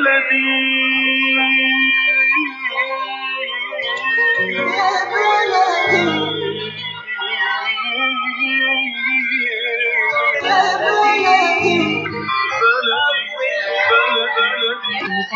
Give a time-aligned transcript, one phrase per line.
[0.00, 0.40] le di.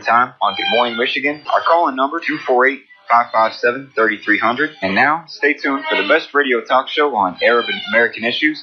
[0.00, 1.42] Time on Good Morning Michigan.
[1.52, 4.76] Our call-in number 248 557 3300.
[4.82, 8.62] And now, stay tuned for the best radio talk show on Arab and American issues.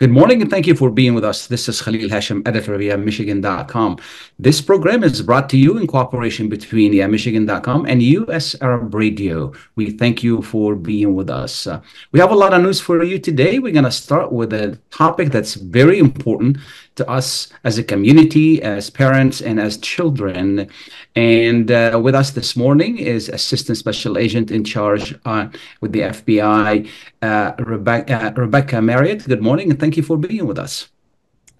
[0.00, 1.46] Good morning and thank you for being with us.
[1.46, 3.98] This is Khalil Hachem, editor of YamMichigan.com.
[4.38, 9.52] This program is brought to you in cooperation between YamMichigan.com and US Arab Radio.
[9.76, 11.66] We thank you for being with us.
[11.66, 13.58] Uh, we have a lot of news for you today.
[13.58, 16.56] We're going to start with a topic that's very important
[16.96, 20.68] to us as a community, as parents, and as children.
[21.16, 25.48] And uh, with us this morning is Assistant Special Agent in charge uh,
[25.80, 26.88] with the FBI,
[27.22, 29.26] uh, Rebecca, Rebecca Marriott.
[29.26, 30.88] Good morning and thank you for being with us.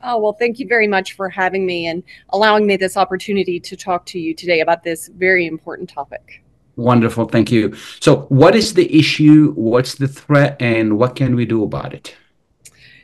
[0.03, 3.77] Oh, well, thank you very much for having me and allowing me this opportunity to
[3.77, 6.43] talk to you today about this very important topic.
[6.77, 7.27] Wonderful.
[7.27, 7.75] Thank you.
[8.01, 9.53] So, what is the issue?
[9.53, 10.57] What's the threat?
[10.61, 12.15] And what can we do about it?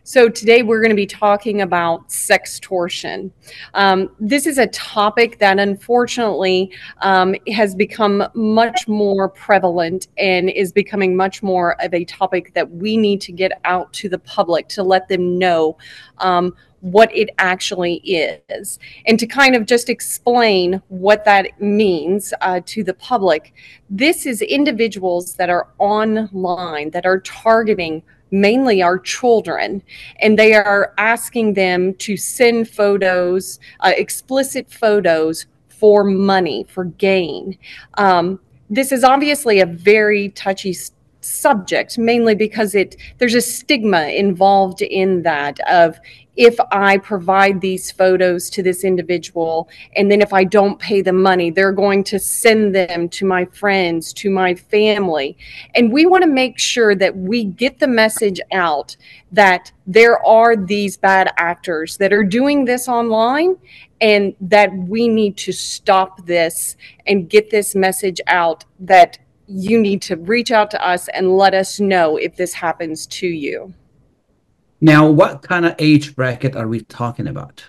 [0.09, 3.33] So, today we're going to be talking about sextortion.
[3.75, 6.71] Um, this is a topic that unfortunately
[7.03, 12.71] um, has become much more prevalent and is becoming much more of a topic that
[12.71, 15.77] we need to get out to the public to let them know
[16.19, 18.79] um, what it actually is.
[19.07, 23.55] And to kind of just explain what that means uh, to the public,
[23.91, 29.83] this is individuals that are online that are targeting mainly our children,
[30.21, 37.57] and they are asking them to send photos, uh, explicit photos for money, for gain.
[37.95, 40.75] Um, this is obviously a very touchy
[41.21, 45.99] subject mainly because it there's a stigma involved in that of
[46.37, 51.23] if I provide these photos to this individual and then if I don't pay them
[51.23, 55.37] money, they're going to send them to my friends, to my family.
[55.75, 58.97] And we want to make sure that we get the message out
[59.33, 63.57] that there are these bad actors that are doing this online
[64.01, 66.77] and that we need to stop this
[67.07, 69.19] and get this message out that
[69.49, 73.27] you need to reach out to us and let us know if this happens to
[73.27, 73.73] you.
[74.81, 77.65] Now, what kind of age bracket are we talking about?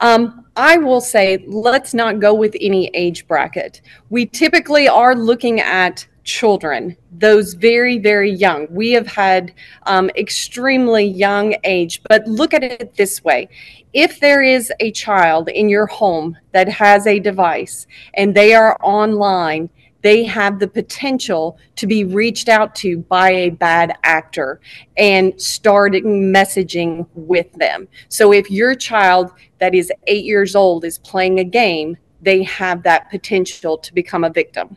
[0.00, 3.82] Um, I will say, let's not go with any age bracket.
[4.08, 8.66] We typically are looking at children, those very, very young.
[8.70, 9.54] We have had
[9.84, 13.48] um, extremely young age, but look at it this way.
[13.92, 18.76] If there is a child in your home that has a device and they are
[18.82, 19.70] online,
[20.02, 24.60] they have the potential to be reached out to by a bad actor
[24.96, 27.86] and starting messaging with them.
[28.08, 32.82] So if your child that is eight years old is playing a game, they have
[32.82, 34.76] that potential to become a victim.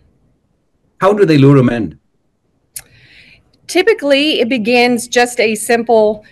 [0.99, 1.99] How do they lure them in?
[3.67, 6.25] Typically, it begins just a simple,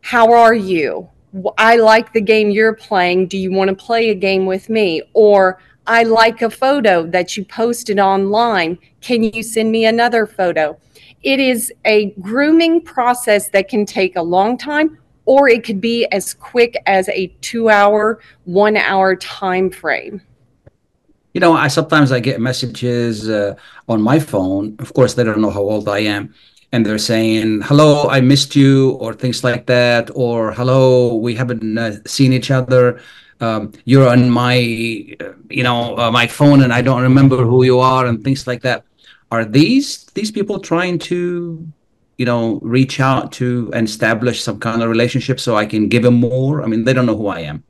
[0.00, 1.08] How are you?
[1.56, 3.28] I like the game you're playing.
[3.28, 5.02] Do you want to play a game with me?
[5.14, 8.78] Or, I like a photo that you posted online.
[9.00, 10.78] Can you send me another photo?
[11.22, 16.06] It is a grooming process that can take a long time, or it could be
[16.06, 20.22] as quick as a two hour, one hour time frame.
[21.34, 23.54] You know, I sometimes I get messages uh,
[23.88, 24.76] on my phone.
[24.78, 26.34] Of course, they don't know how old I am,
[26.72, 31.78] and they're saying, "Hello, I missed you," or things like that, or "Hello, we haven't
[31.78, 33.00] uh, seen each other."
[33.40, 34.56] Um, you're on my,
[35.20, 38.46] uh, you know, uh, my phone, and I don't remember who you are, and things
[38.46, 38.84] like that.
[39.30, 41.66] Are these these people trying to,
[42.18, 46.02] you know, reach out to and establish some kind of relationship so I can give
[46.02, 46.62] them more?
[46.62, 47.64] I mean, they don't know who I am.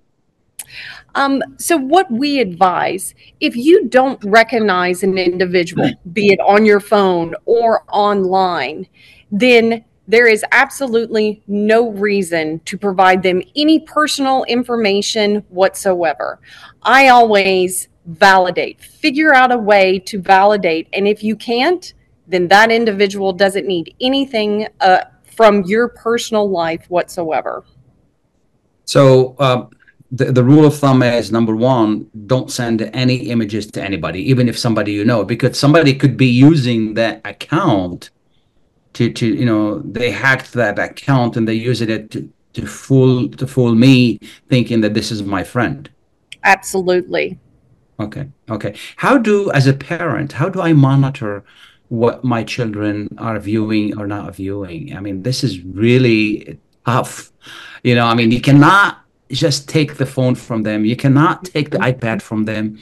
[1.14, 6.80] Um, so, what we advise if you don't recognize an individual, be it on your
[6.80, 8.86] phone or online,
[9.30, 16.40] then there is absolutely no reason to provide them any personal information whatsoever.
[16.82, 20.88] I always validate, figure out a way to validate.
[20.92, 21.94] And if you can't,
[22.26, 27.64] then that individual doesn't need anything uh, from your personal life whatsoever.
[28.84, 29.66] So uh,
[30.10, 34.48] the, the rule of thumb is number one, don't send any images to anybody, even
[34.48, 38.10] if somebody you know, because somebody could be using that account
[38.94, 43.28] to, to you know, they hacked that account and they use it to, to fool
[43.28, 44.18] to fool me
[44.48, 45.90] thinking that this is my friend.
[46.44, 47.38] Absolutely.
[48.00, 48.28] Okay.
[48.50, 48.74] Okay.
[48.96, 51.44] How do, as a parent, how do I monitor
[51.88, 54.96] what my children are viewing or not viewing?
[54.96, 57.32] I mean, this is really tough.
[57.84, 58.98] You know, I mean, you cannot
[59.30, 60.84] just take the phone from them.
[60.84, 62.78] You cannot take the iPad from them.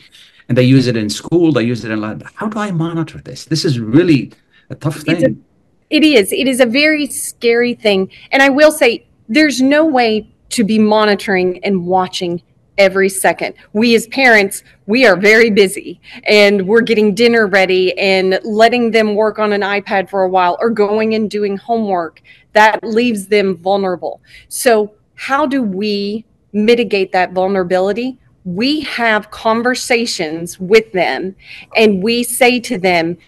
[0.49, 1.53] And they use it in school.
[1.53, 2.03] They use it in.
[2.35, 3.45] How do I monitor this?
[3.45, 4.33] This is really
[4.69, 5.45] a tough thing.
[5.91, 6.33] It is.
[6.33, 8.11] It is a very scary thing.
[8.31, 12.43] And I will say, there's no way to be monitoring and watching
[12.79, 13.55] every second.
[13.73, 19.15] We as parents, we are very busy and we're getting dinner ready and letting them
[19.15, 22.23] work on an iPad for a while or going and doing homework.
[22.55, 24.21] That leaves them vulnerable.
[24.49, 28.19] So, how do we mitigate that vulnerability?
[28.45, 31.37] We have conversations with them
[31.77, 33.19] and we say to them,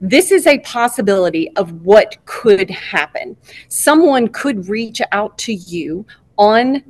[0.00, 3.36] this is a possibility of what could happen.
[3.68, 6.06] Someone could reach out to you
[6.38, 6.82] on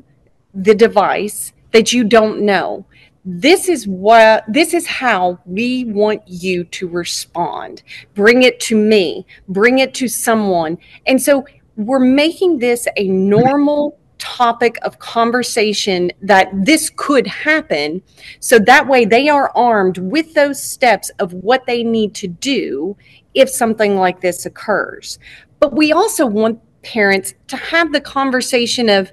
[0.55, 2.87] the device that you don't know.
[3.25, 7.83] This is what this is how we want you to respond.
[8.15, 9.27] Bring it to me.
[9.49, 10.79] Bring it to someone.
[11.06, 11.45] And so
[11.77, 18.00] we're making this a normal topic of conversation that this could happen
[18.38, 22.96] so that way they are armed with those steps of what they need to do
[23.34, 25.19] if something like this occurs
[25.58, 29.11] but we also want parents to have the conversation of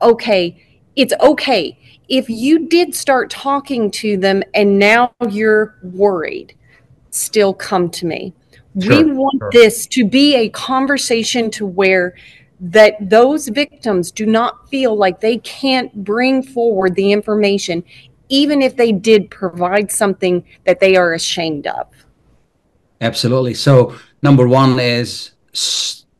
[0.00, 0.64] okay
[0.96, 6.54] it's okay if you did start talking to them and now you're worried,
[7.10, 8.32] still come to me.
[8.80, 9.50] Sure, we want sure.
[9.52, 12.14] this to be a conversation to where
[12.60, 17.84] that those victims do not feel like they can't bring forward the information
[18.28, 21.86] even if they did provide something that they are ashamed of.
[23.00, 23.54] Absolutely.
[23.54, 25.32] So number 1 is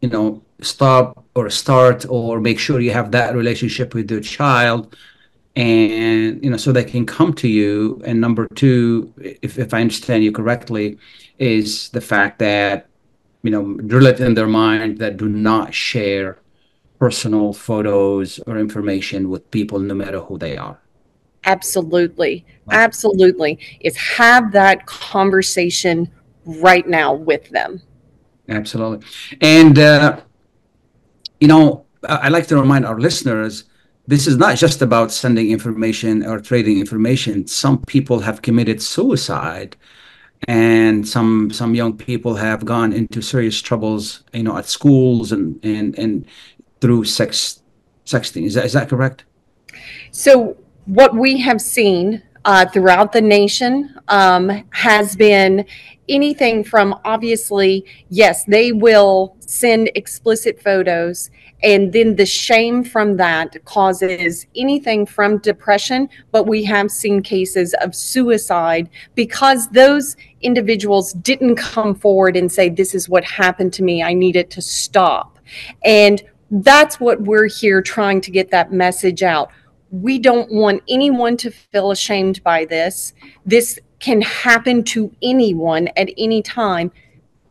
[0.00, 4.96] you know stop or start or make sure you have that relationship with your child
[5.56, 9.81] and you know so they can come to you and number two if, if i
[9.81, 10.99] understand you correctly
[11.38, 12.88] is the fact that
[13.43, 16.38] you know drill it in their mind that do not share
[16.99, 20.81] personal photos or information with people no matter who they are.
[21.44, 22.44] Absolutely.
[22.70, 23.58] Absolutely.
[23.81, 26.11] Is have that conversation
[26.44, 27.81] right now with them.
[28.49, 29.06] Absolutely.
[29.40, 30.20] And uh,
[31.40, 33.64] you know i like to remind our listeners
[34.08, 37.46] this is not just about sending information or trading information.
[37.46, 39.76] Some people have committed suicide,
[40.46, 45.58] and some some young people have gone into serious troubles, you know, at schools and
[45.64, 46.26] and and
[46.81, 47.62] through sex
[48.06, 48.44] sexting.
[48.44, 49.25] Is that is that correct?
[50.12, 50.56] So
[50.87, 55.67] what we have seen uh, throughout the nation um, has been
[56.08, 61.31] anything from obviously, yes, they will send explicit photos
[61.62, 67.75] and then the shame from that causes anything from depression, but we have seen cases
[67.81, 73.82] of suicide because those individuals didn't come forward and say, This is what happened to
[73.82, 74.02] me.
[74.02, 75.38] I need it to stop.
[75.84, 79.50] And that's what we're here trying to get that message out.
[79.90, 83.14] We don't want anyone to feel ashamed by this.
[83.44, 86.92] This can happen to anyone at any time.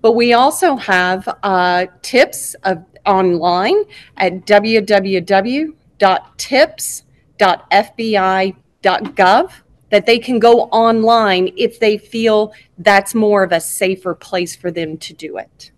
[0.00, 3.84] but we also have uh, tips of, online
[4.16, 5.74] at www.tips.com
[7.40, 9.52] www.fbi.gov
[9.90, 14.70] that they can go online if they feel that's more of a safer place for
[14.70, 15.72] them to do it.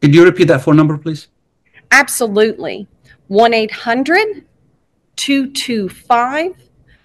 [0.00, 1.28] Could you repeat that phone number, please?
[1.90, 2.88] Absolutely.
[3.28, 4.46] 1 800
[5.16, 6.54] 225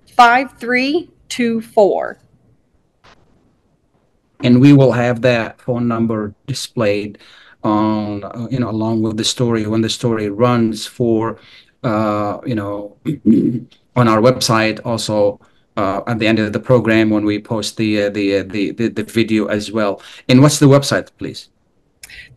[0.07, 2.19] 5324.
[4.43, 7.17] And we will have that phone number displayed
[7.63, 11.39] on, you know, along with the story when the story runs for,
[11.83, 12.97] uh, you know,
[13.95, 15.39] on our website also
[15.77, 18.71] uh, at the end of the program when we post the, uh, the, uh, the,
[18.71, 20.01] the the video as well.
[20.29, 21.49] And what's the website, please?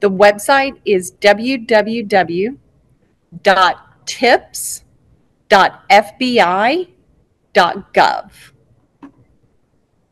[0.01, 2.59] The website is www.tips.fbi
[7.59, 8.31] fbi.gov.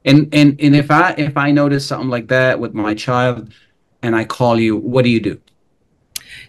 [0.05, 3.53] And and and if I if I notice something like that with my child,
[4.03, 5.41] and I call you, what do you do?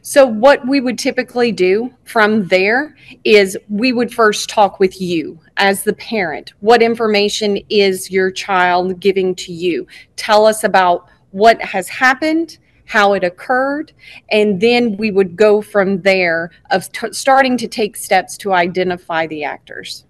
[0.09, 2.95] So, what we would typically do from there
[3.25, 6.53] is we would first talk with you as the parent.
[6.61, 9.85] What information is your child giving to you?
[10.15, 13.91] Tell us about what has happened, how it occurred,
[14.31, 19.27] and then we would go from there of t- starting to take steps to identify
[19.27, 20.05] the actors.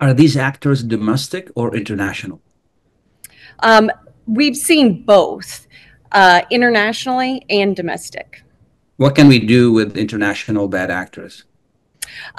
[0.00, 2.42] Are these actors domestic or international?
[3.60, 3.88] Um,
[4.26, 5.68] we've seen both
[6.10, 8.42] uh, internationally and domestic.
[8.96, 11.44] What can we do with international bad actors?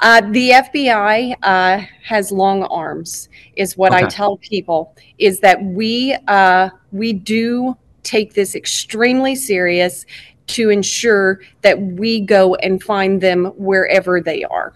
[0.00, 4.96] Uh, the FBI uh, has long arms, is what I tell people.
[5.18, 10.04] Is that we uh, we do take this extremely serious
[10.48, 14.74] to ensure that we go and find them wherever they are.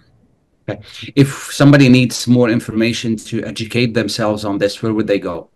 [1.17, 5.49] If somebody needs more information to educate themselves on this, where would they go?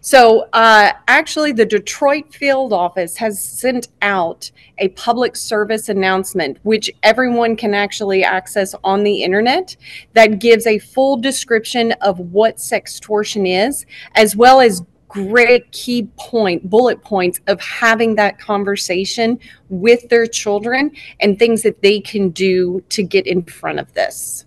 [0.00, 6.90] So, uh, actually, the Detroit field office has sent out a public service announcement, which
[7.02, 9.76] everyone can actually access on the internet,
[10.12, 16.68] that gives a full description of what sextortion is, as well as great key point,
[16.68, 19.38] bullet points of having that conversation
[19.68, 20.90] with their children
[21.20, 24.44] and things that they can do to get in front of this.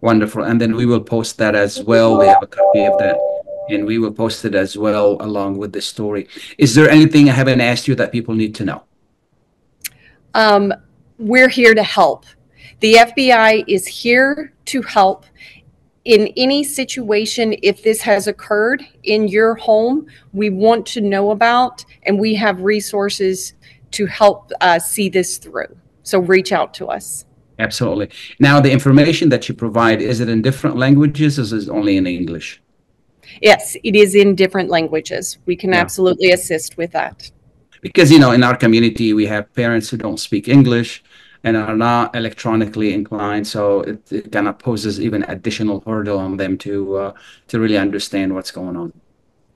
[0.00, 0.44] Wonderful.
[0.44, 2.18] And then we will post that as well.
[2.18, 3.35] We have a copy of that.
[3.68, 6.28] And we will post it as well along with the story.
[6.58, 8.82] Is there anything I haven't asked you that people need to know?
[10.36, 10.72] um,
[11.18, 12.26] we're here to help.
[12.80, 15.24] The FBI is here to help
[16.04, 17.56] in any situation.
[17.62, 22.60] If this has occurred in your home, we want to know about, and we have
[22.60, 23.54] resources
[23.92, 25.74] to help uh, see this through.
[26.02, 27.24] So reach out to us.
[27.58, 28.10] Absolutely.
[28.38, 31.96] Now, the information that you provide, is it in different languages or is it only
[31.96, 32.60] in English?
[33.40, 35.38] Yes, it is in different languages.
[35.46, 35.80] We can Yeah.
[35.80, 37.30] absolutely assist with that.
[37.82, 41.02] Because, you know, in our community, we have parents who don't speak English
[41.44, 43.46] and are not electronically inclined.
[43.46, 47.12] So it, it kind of poses even additional hurdle on them to uh,
[47.48, 48.92] to really understand what's going on.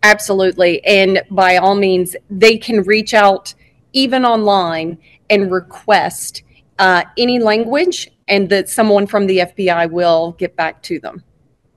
[0.03, 0.85] Absolutely.
[0.85, 3.55] And by all means, they can reach out
[3.93, 4.99] even online
[5.29, 6.43] and request
[6.79, 11.23] uh, any language, and that someone from the FBI will get back to them.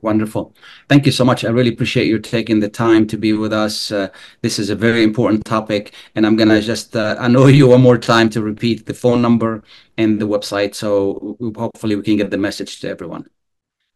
[0.03, 0.53] Wonderful.
[0.89, 1.45] Thank you so much.
[1.45, 3.89] I really appreciate you taking the time to be with us.
[3.89, 4.09] Uh,
[4.41, 7.97] this is a very important topic, and I'm gonna just uh, annoy you one more
[7.97, 9.63] time to repeat the phone number
[9.97, 13.29] and the website, so hopefully we can get the message to everyone.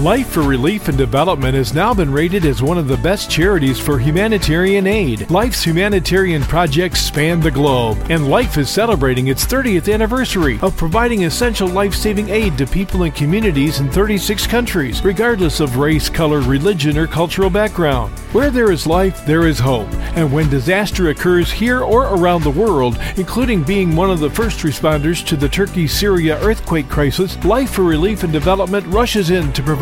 [0.00, 3.80] Life for Relief and Development has now been rated as one of the best charities
[3.80, 5.30] for humanitarian aid.
[5.30, 11.24] Life's humanitarian projects span the globe, and Life is celebrating its 30th anniversary of providing
[11.24, 16.42] essential life saving aid to people and communities in 36 countries, regardless of race, color,
[16.42, 18.12] religion, or cultural background.
[18.34, 19.90] Where there is life, there is hope.
[20.14, 24.58] And when disaster occurs here or around the world, including being one of the first
[24.58, 29.62] responders to the Turkey Syria earthquake crisis, Life for Relief and Development rushes in to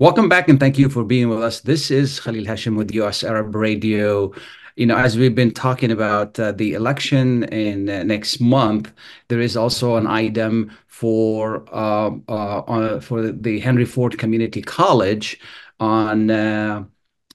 [0.00, 1.58] Welcome back and thank you for being with us.
[1.58, 4.32] This is Khalil Hachem with US Arab Radio.
[4.76, 8.92] You know, as we've been talking about uh, the election in uh, next month,
[9.26, 15.40] there is also an item for uh, uh for the Henry Ford Community College
[15.80, 16.84] on uh,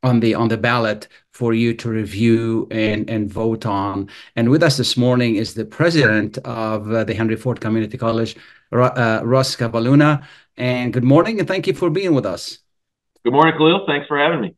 [0.02, 4.10] on the on the ballot for you to review and and vote on.
[4.38, 8.38] And with us this morning is the president of uh, the Henry Ford Community College,
[8.72, 10.24] Russ Kavalhuna.
[10.58, 12.60] And good morning, and thank you for being with us.
[13.24, 13.86] Good morning, Khalil.
[13.88, 14.56] Thanks for having me.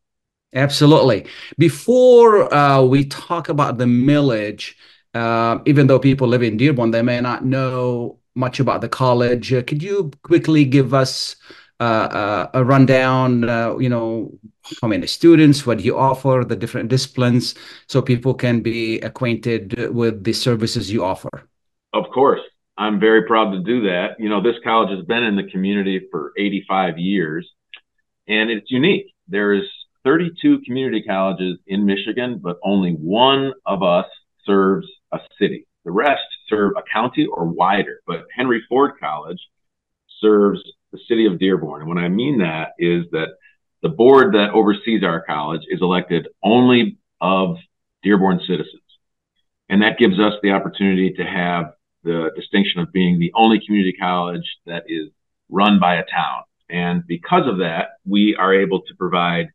[0.53, 1.27] Absolutely.
[1.57, 4.73] Before uh, we talk about the millage,
[5.13, 9.53] uh, even though people live in Dearborn, they may not know much about the college.
[9.53, 11.35] Uh, could you quickly give us
[11.79, 13.47] uh, uh, a rundown?
[13.47, 14.37] Uh, you know,
[14.81, 17.55] how many students, what you offer, the different disciplines,
[17.87, 21.47] so people can be acquainted with the services you offer.
[21.93, 22.41] Of course.
[22.77, 24.19] I'm very proud to do that.
[24.19, 27.49] You know, this college has been in the community for 85 years
[28.27, 29.13] and it's unique.
[29.27, 29.63] There's
[30.03, 34.05] 32 community colleges in Michigan, but only one of us
[34.45, 35.67] serves a city.
[35.83, 39.39] The rest serve a county or wider, but Henry Ford College
[40.19, 41.81] serves the city of Dearborn.
[41.81, 43.29] And what I mean that is that
[43.81, 47.57] the board that oversees our college is elected only of
[48.03, 48.81] Dearborn citizens.
[49.69, 51.73] And that gives us the opportunity to have
[52.05, 55.09] the distinction of being the only community college that is
[55.49, 56.43] run by a town.
[56.69, 59.47] And because of that, we are able to provide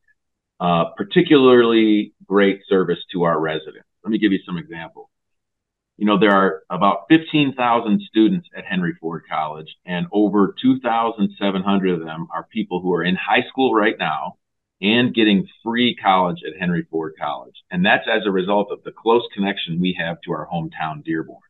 [0.59, 3.89] uh, particularly great service to our residents.
[4.05, 5.09] Let me give you some examples.
[5.97, 12.01] You know, there are about 15,000 students at Henry Ford College, and over 2,700 of
[12.01, 14.37] them are people who are in high school right now
[14.81, 17.55] and getting free college at Henry Ford College.
[17.71, 21.41] And that's as a result of the close connection we have to our hometown Dearborn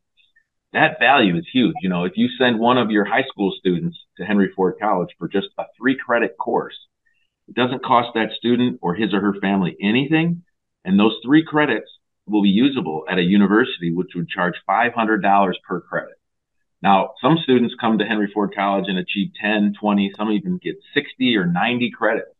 [0.73, 1.75] that value is huge.
[1.83, 5.11] You know, if you send one of your high school students to Henry Ford College
[5.19, 6.77] for just a three credit course,
[7.49, 10.43] it doesn't cost that student or his or her family anything.
[10.85, 11.91] And those three credits
[12.27, 16.15] will be usable at a university, which would charge $500 per credit.
[16.83, 20.77] Now, some students come to Henry Ford College and achieve 10, 20, some even get
[20.95, 22.31] 60 or 90 credits.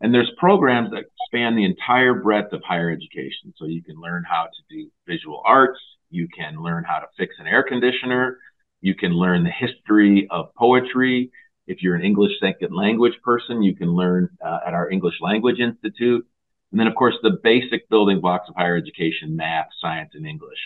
[0.00, 3.54] And there's programs that span the entire breadth of higher education.
[3.56, 5.78] So you can learn how to do visual arts,
[6.14, 8.38] you can learn how to fix an air conditioner.
[8.80, 11.30] You can learn the history of poetry.
[11.66, 15.58] If you're an English second language person, you can learn uh, at our English Language
[15.58, 16.26] Institute.
[16.70, 20.58] And then, of course, the basic building blocks of higher education, math, science, and English.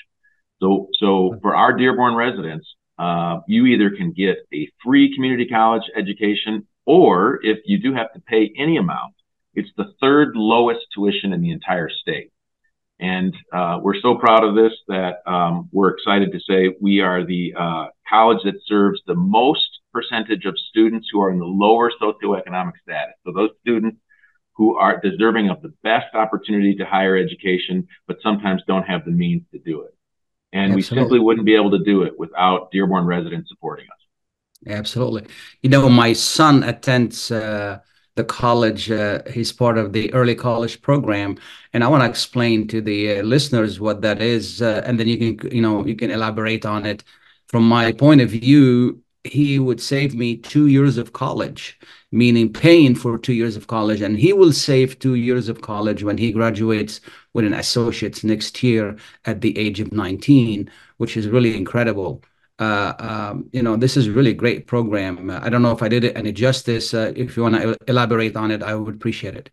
[0.60, 2.66] So, so for our Dearborn residents,
[2.98, 8.12] uh, you either can get a free community college education, or if you do have
[8.14, 9.14] to pay any amount,
[9.54, 12.30] it's the third lowest tuition in the entire state.
[13.00, 17.24] And uh, we're so proud of this that um, we're excited to say we are
[17.24, 21.92] the uh, college that serves the most percentage of students who are in the lower
[22.00, 23.14] socioeconomic status.
[23.24, 23.98] So those students
[24.54, 29.12] who are deserving of the best opportunity to higher education, but sometimes don't have the
[29.12, 29.94] means to do it.
[30.52, 30.76] And Absolutely.
[30.76, 34.72] we simply wouldn't be able to do it without Dearborn residents supporting us.
[34.78, 35.26] Absolutely.
[35.62, 37.78] You know, my son attends uh,
[38.18, 38.90] the college.
[38.90, 41.38] Uh, he's part of the early college program,
[41.72, 45.08] and I want to explain to the uh, listeners what that is, uh, and then
[45.08, 47.04] you can you know you can elaborate on it.
[47.46, 51.78] From my point of view, he would save me two years of college,
[52.12, 56.02] meaning paying for two years of college, and he will save two years of college
[56.02, 57.00] when he graduates
[57.34, 62.22] with an associate's next year at the age of 19, which is really incredible
[62.58, 65.30] uh, um, you know, this is really great program.
[65.30, 66.92] Uh, I don't know if I did it any justice.
[66.92, 69.50] Uh, if you want to elaborate on it, I would appreciate it.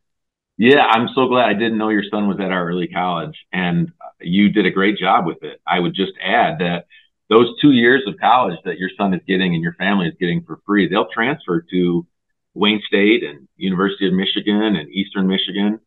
[0.58, 3.92] Yeah, I'm so glad I didn't know your son was at our early college, and
[4.22, 5.62] you did a great job with it.
[5.68, 6.86] I would just add that
[7.30, 10.44] those two years of college that your son is getting and your family is getting
[10.44, 12.08] for free, they'll transfer to
[12.54, 15.80] Wayne State and University of Michigan and Eastern Michigan.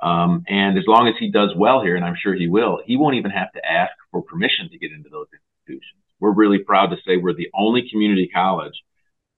[0.00, 2.96] Um, and as long as he does well here, and I'm sure he will, he
[2.96, 5.26] won't even have to ask for permission to get into those
[5.66, 8.80] institutions we're really proud to say we're the only community college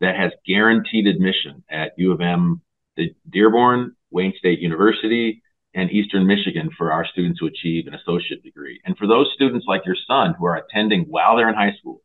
[0.03, 2.61] that has guaranteed admission at U of M,
[2.99, 5.43] the Dearborn, Wayne State University,
[5.75, 8.83] and Eastern Michigan for our students to achieve an associate degree.
[8.85, 12.03] And for those students like your son who are attending while they're in high school,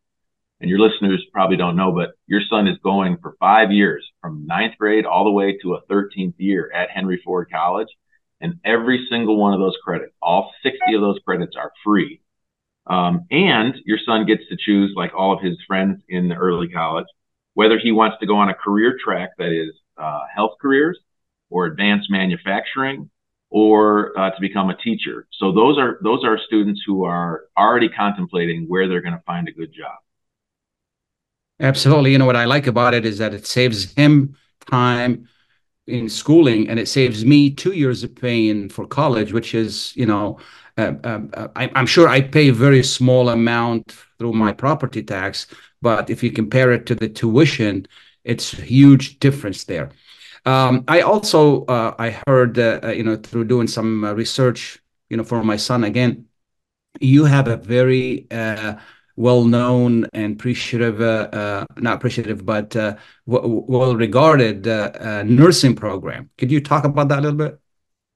[0.61, 4.45] and your listeners probably don't know, but your son is going for five years from
[4.45, 7.89] ninth grade all the way to a 13th year at Henry Ford College.
[8.39, 12.21] And every single one of those credits, all 60 of those credits are free
[12.89, 16.67] um, and your son gets to choose, like all of his friends in the early
[16.67, 17.05] college,
[17.53, 20.99] whether he wants to go on a career track that is uh, health careers
[21.49, 23.09] or advanced manufacturing
[23.51, 25.27] or uh, to become a teacher.
[25.33, 29.47] So those are those are students who are already contemplating where they're going to find
[29.47, 29.97] a good job.
[31.59, 32.11] Absolutely.
[32.11, 34.35] You know what I like about it is that it saves him
[34.69, 35.27] time
[35.87, 40.05] in schooling, and it saves me two years of paying for college, which is, you
[40.05, 40.39] know,
[40.79, 45.03] uh, uh, uh I, am sure I pay a very small amount through my property
[45.03, 45.47] tax,
[45.81, 47.87] but if you compare it to the tuition,
[48.23, 49.91] it's huge difference there.
[50.45, 55.17] Um, I also uh, I heard uh, uh, you know through doing some research you
[55.17, 56.25] know for my son again,
[56.99, 58.27] you have a very
[59.19, 64.65] well-known and appreciative, uh, uh, not appreciative, but uh, well-regarded
[65.27, 66.29] nursing program.
[66.37, 67.59] Could you talk about that a little bit?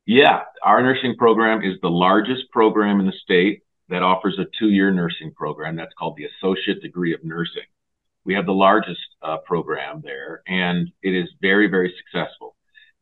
[0.05, 4.91] Yeah, our nursing program is the largest program in the state that offers a two-year
[4.91, 5.77] nursing program.
[5.77, 7.63] That's called the Associate Degree of Nursing.
[8.25, 12.55] We have the largest uh, program there, and it is very, very successful.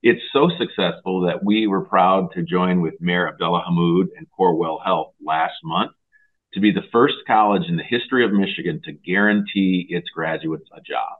[0.04, 4.80] It's so successful that we were proud to join with Mayor Abdullah Hammoud and Corewell
[4.84, 5.94] Health last month
[6.54, 10.82] to be the first college in the history of Michigan to guarantee its graduates a
[10.82, 11.18] job.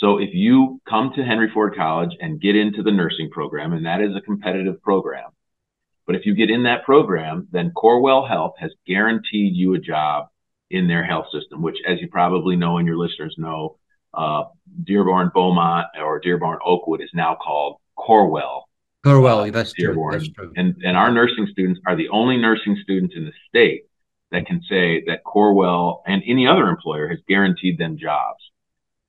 [0.00, 3.84] So if you come to Henry Ford College and get into the nursing program, and
[3.84, 5.28] that is a competitive program,
[6.06, 10.28] but if you get in that program, then Corewell Health has guaranteed you a job
[10.70, 13.76] in their health system, which, as you probably know and your listeners know,
[14.14, 14.44] uh,
[14.84, 18.62] Dearborn Beaumont or Dearborn Oakwood is now called Corewell.
[19.04, 20.12] Corewell, uh, that's, Dearborn.
[20.12, 20.20] True.
[20.20, 20.52] that's true.
[20.56, 23.84] And, and our nursing students are the only nursing students in the state
[24.32, 28.39] that can say that Corewell and any other employer has guaranteed them jobs.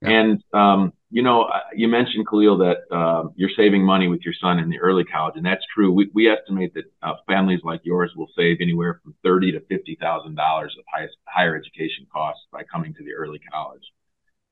[0.02, 0.10] Yeah.
[0.10, 4.34] And um, you know, uh, you mentioned Khalil that uh, you're saving money with your
[4.42, 5.92] son in the early college, and that's true.
[5.92, 9.98] We, we estimate that uh, families like yours will save anywhere from thirty to fifty
[10.00, 13.84] thousand dollars of high, higher education costs by coming to the early college.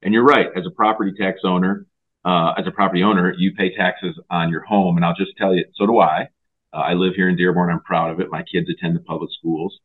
[0.01, 0.47] And you're right.
[0.55, 1.85] As a property tax owner,
[2.25, 5.55] uh, as a property owner, you pay taxes on your home, and I'll just tell
[5.55, 6.27] you, so do I.
[6.73, 7.71] Uh, I live here in Dearborn.
[7.71, 8.29] I'm proud of it.
[8.29, 9.79] My kids attend the public schools.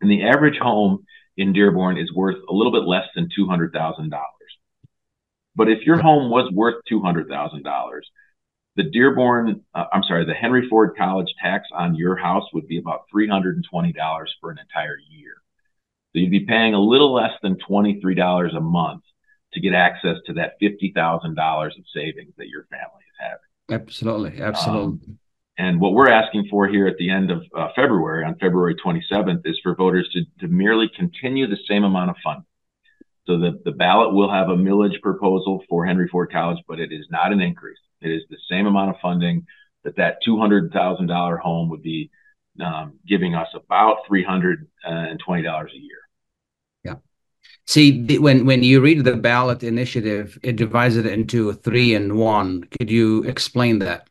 [0.00, 1.04] And the average home
[1.36, 4.10] in Dearborn is worth a little bit less than $200,000.
[5.58, 8.00] But if your home was worth $200,000,
[8.76, 12.78] the Dearborn, uh, I'm sorry, the Henry Ford College tax on your house would be
[12.78, 13.62] about $320
[14.40, 15.34] for an entire year.
[16.12, 19.02] So you'd be paying a little less than $23 a month
[19.54, 23.82] to get access to that $50,000 of savings that your family is having.
[23.82, 24.40] Absolutely.
[24.40, 25.08] Absolutely.
[25.08, 25.18] Um,
[25.58, 29.40] and what we're asking for here at the end of uh, February, on February 27th,
[29.44, 32.44] is for voters to, to merely continue the same amount of funding.
[33.28, 36.90] So the, the ballot will have a millage proposal for Henry Ford College, but it
[36.90, 37.78] is not an increase.
[38.00, 39.46] It is the same amount of funding
[39.84, 42.10] that that $200,000 home would be
[42.64, 45.98] um, giving us about $320 a year.
[46.84, 46.94] Yeah.
[47.66, 52.64] See, when, when you read the ballot initiative, it divides it into three and one.
[52.78, 54.08] Could you explain that?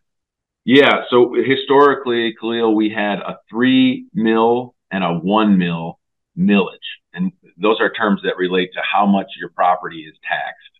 [0.64, 1.06] Yeah.
[1.10, 6.00] So historically, Khalil, we had a three mill and a one mill
[6.38, 6.78] millage.
[7.14, 10.72] And those are terms that relate to how much your property is taxed.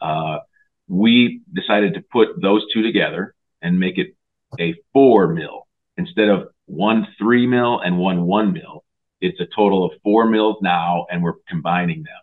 [0.00, 0.38] Uh,
[0.88, 4.14] we decided to put those two together and make it
[4.60, 8.84] a four mil instead of one three mil and one one mil.
[9.20, 12.22] It's a total of four mills now, and we're combining them.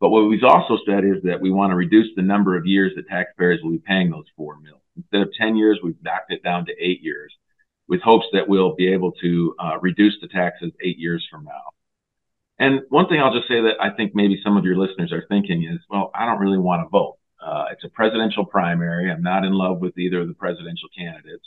[0.00, 2.92] But what we've also said is that we want to reduce the number of years
[2.96, 4.80] that taxpayers will be paying those four mills.
[4.96, 7.32] Instead of 10 years, we've knocked it down to eight years
[7.88, 11.62] with hopes that we'll be able to uh, reduce the taxes eight years from now.
[12.62, 15.24] And one thing I'll just say that I think maybe some of your listeners are
[15.28, 17.18] thinking is, well, I don't really want to vote.
[17.44, 19.10] Uh, it's a presidential primary.
[19.10, 21.42] I'm not in love with either of the presidential candidates.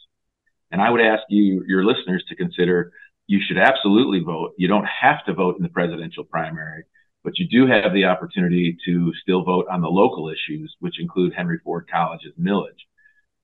[0.72, 2.92] And I would ask you, your listeners, to consider
[3.28, 4.56] you should absolutely vote.
[4.58, 6.84] You don't have to vote in the presidential primary,
[7.24, 11.34] but you do have the opportunity to still vote on the local issues, which include
[11.34, 12.84] Henry Ford College's millage.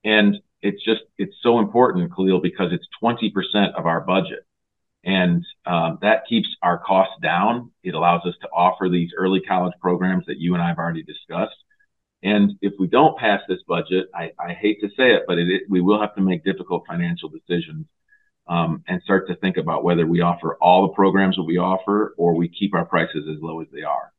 [0.04, 4.46] And it's just, it's so important, Khalil, because it's 20% of our budget.
[5.04, 7.72] And um, that keeps our costs down.
[7.84, 11.04] It allows us to offer these early college programs that you and I have already
[11.04, 11.56] discussed.
[12.24, 15.50] And if we don't pass this budget, I, I hate to say it, but it,
[15.50, 17.88] it, we will have to make difficult financial decisions
[18.48, 22.14] um, and start to think about whether we offer all the programs that we offer
[22.18, 24.14] or we keep our prices as low as they are.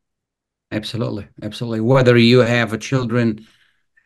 [0.73, 1.29] Absolutely.
[1.43, 1.81] Absolutely.
[1.81, 3.47] Whether you have a children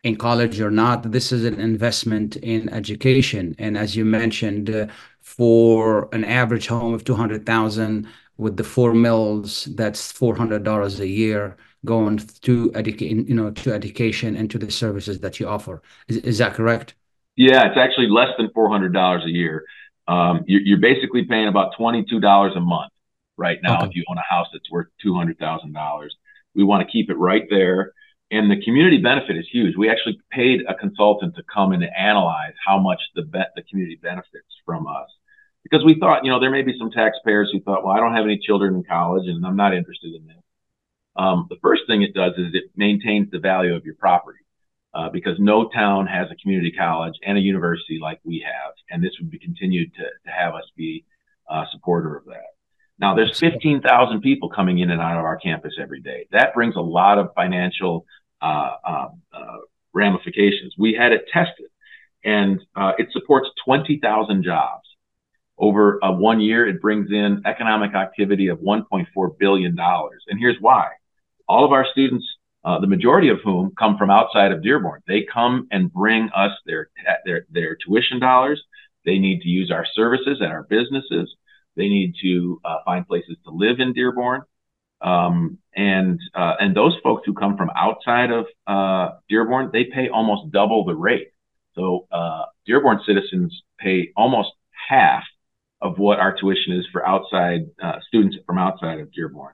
[0.03, 1.11] in college or not.
[1.11, 3.55] This is an investment in education.
[3.59, 4.87] And as you mentioned, uh,
[5.21, 8.07] for an average home of 200,000
[8.37, 14.35] with the four mills, that's $400 a year going to educate, you know, to education
[14.35, 15.81] and to the services that you offer.
[16.07, 16.95] Is, is that correct?
[17.35, 19.65] Yeah, it's actually less than $400 a year.
[20.07, 22.93] Um, you're, you're, basically paying about $22 a month
[23.35, 23.87] right now okay.
[23.87, 26.07] if you own a house that's worth $200,000.
[26.55, 27.93] We want to keep it right there
[28.31, 29.75] and the community benefit is huge.
[29.77, 33.99] We actually paid a consultant to come and analyze how much the be- the community
[34.01, 35.09] benefits from us
[35.63, 38.13] because we thought, you know, there may be some taxpayers who thought, well, I don't
[38.13, 40.35] have any children in college and I'm not interested in this.
[41.15, 44.39] Um, the first thing it does is it maintains the value of your property.
[44.93, 49.03] uh, because no town has a community college and a university like we have, and
[49.03, 51.05] this would be continued to, to have us be
[51.49, 52.55] a supporter of that.
[52.99, 56.27] Now, there's 15,000 people coming in and out of our campus every day.
[56.31, 58.05] That brings a lot of financial
[58.41, 59.57] uh, um, uh,
[59.93, 60.75] ramifications.
[60.77, 61.67] We had it tested,
[62.23, 64.83] and uh, it supports 20,000 jobs.
[65.59, 69.75] Over one year, it brings in economic activity of $1.4 billion.
[69.79, 70.89] And here's why.
[71.47, 72.25] All of our students
[72.67, 75.01] uh, the majority of whom come from outside of Dearborn.
[75.07, 76.89] They come and bring us their,
[77.23, 78.61] their, their tuition dollars.
[79.05, 81.33] They need to use our services at our businesses.
[81.77, 84.41] They need to uh, find places to live in Dearborn.
[85.01, 90.09] Um, and, uh, and those folks who come from outside of, uh, Dearborn, they pay
[90.09, 91.29] almost double the rate.
[91.75, 94.49] So, uh, Dearborn citizens pay almost
[94.89, 95.23] half
[95.81, 99.53] of what our tuition is for outside, uh, students from outside of Dearborn.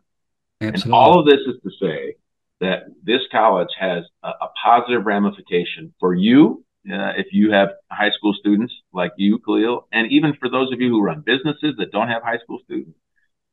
[0.62, 0.84] Absolutely.
[0.84, 2.16] And all of this is to say
[2.62, 8.12] that this college has a, a positive ramification for you uh, if you have high
[8.12, 11.92] school students like you, Khalil, and even for those of you who run businesses that
[11.92, 12.98] don't have high school students,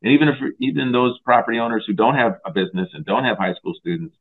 [0.03, 3.39] and even if even those property owners who don't have a business and don't have
[3.39, 4.17] high school students,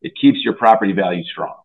[0.00, 1.56] it keeps your property value strong.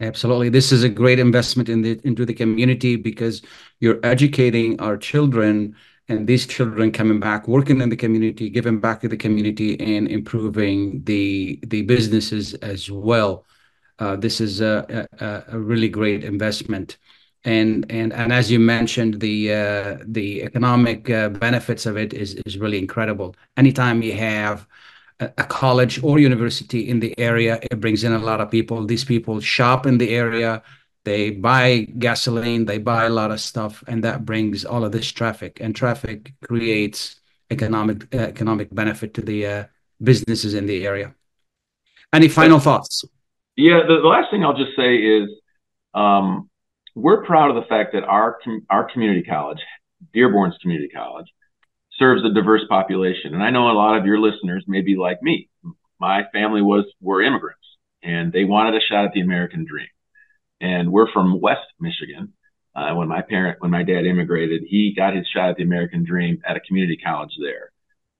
[0.00, 3.42] Absolutely, this is a great investment in the into the community because
[3.80, 5.76] you're educating our children
[6.08, 10.08] and these children coming back, working in the community, giving back to the community, and
[10.08, 13.46] improving the the businesses as well.
[13.98, 16.96] Uh, this is a, a, a, really great investment,
[17.44, 22.34] and and and as you mentioned, the uh, the economic uh, benefits of it is
[22.46, 23.34] is really incredible.
[23.56, 24.66] Anytime you have
[25.20, 28.84] a, a college or university in the area, it brings in a lot of people.
[28.86, 30.62] These people shop in the area
[31.04, 35.10] they buy gasoline, they buy a lot of stuff, and that brings all of this
[35.10, 35.58] traffic.
[35.60, 39.64] And traffic creates economic uh, economic benefit to the uh,
[40.02, 41.14] businesses in the area.
[42.12, 43.04] Any final thoughts?
[43.56, 45.28] Yeah, the, the last thing I'll just say is
[45.94, 46.49] um,
[47.00, 49.60] we're proud of the fact that our com- our community college,
[50.12, 51.26] Dearborn's Community College,
[51.98, 53.34] serves a diverse population.
[53.34, 55.48] And I know a lot of your listeners may be like me.
[55.98, 57.66] My family was were immigrants,
[58.02, 59.88] and they wanted a shot at the American dream
[60.60, 62.34] and we're from West Michigan.
[62.74, 66.04] Uh, when my parent, when my dad immigrated, he got his shot at the American
[66.04, 67.72] dream at a community college there.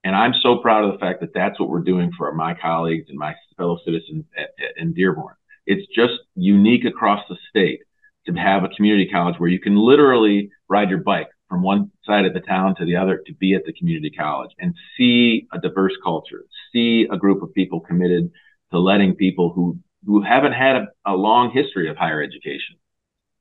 [0.02, 3.06] And I'm so proud of the fact that that's what we're doing for my colleagues
[3.10, 5.36] and my fellow citizens at, at, in Dearborn.
[5.66, 7.82] It's just unique across the state
[8.26, 12.24] to have a community college where you can literally ride your bike from one side
[12.24, 15.58] of the town to the other to be at the community college and see a
[15.58, 18.30] diverse culture, see a group of people committed
[18.70, 22.76] to letting people who who haven't had a, a long history of higher education.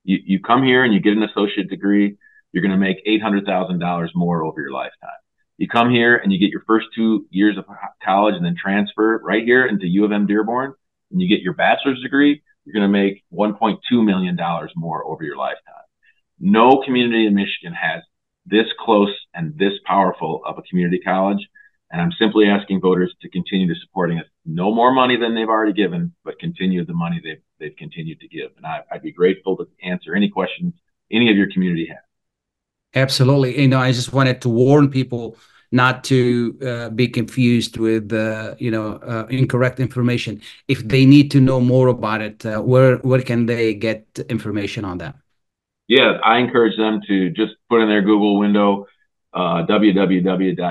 [0.03, 2.17] You, you come here and you get an associate degree,
[2.51, 5.09] you're going to make $800,000 more over your lifetime.
[5.57, 7.65] You come here and you get your first two years of
[8.03, 10.73] college and then transfer right here into U of M Dearborn
[11.11, 14.37] and you get your bachelor's degree, you're going to make $1.2 million
[14.75, 15.63] more over your lifetime.
[16.39, 18.03] No community in Michigan has
[18.45, 21.47] this close and this powerful of a community college.
[21.91, 24.25] And I'm simply asking voters to continue to supporting us.
[24.45, 28.27] No more money than they've already given, but continue the money they've, they've continued to
[28.27, 28.51] give.
[28.57, 30.73] And I, would be grateful to answer any questions
[31.11, 31.97] any of your community has.
[32.93, 33.59] Absolutely.
[33.59, 35.37] You know, I just wanted to warn people
[35.71, 40.41] not to uh, be confused with uh, you know uh, incorrect information.
[40.67, 44.85] If they need to know more about it, uh, where where can they get information
[44.85, 45.15] on that?
[45.87, 48.85] Yeah, I encourage them to just put in their Google window
[49.33, 50.61] uh, www.hfcc.edu,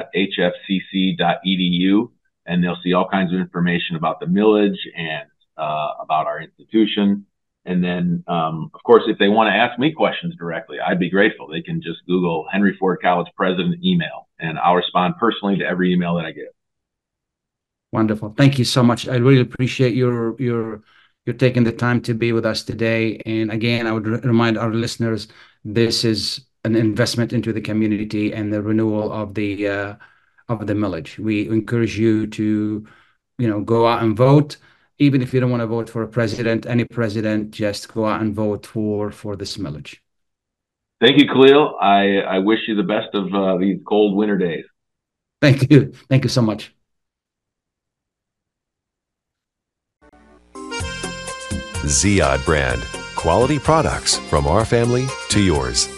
[2.47, 7.27] and they'll see all kinds of information about the millage and uh, about our institution.
[7.69, 11.11] And then, um, of course, if they want to ask me questions directly, I'd be
[11.11, 11.47] grateful.
[11.47, 15.93] They can just Google Henry Ford College President email, and I'll respond personally to every
[15.93, 16.55] email that I get.
[17.93, 18.33] Wonderful.
[18.39, 19.07] Thank you so much.
[19.07, 20.83] I really appreciate your your
[21.27, 23.21] you're taking the time to be with us today.
[23.27, 25.29] And again, I would remind our listeners
[25.63, 29.95] this is an investment into the community and the renewal of the uh,
[30.49, 31.19] of the millage.
[31.19, 32.87] We encourage you to,
[33.37, 34.57] you know, go out and vote.
[34.99, 38.21] Even if you don't want to vote for a president, any president, just go out
[38.21, 39.99] and vote for for this millage.
[41.01, 41.77] Thank you, Khalil.
[41.81, 44.65] I, I wish you the best of uh, these cold winter days.
[45.41, 45.93] Thank you.
[46.09, 46.75] Thank you so much.
[51.85, 52.83] Ziyad brand.
[53.15, 55.98] Quality products from our family to yours.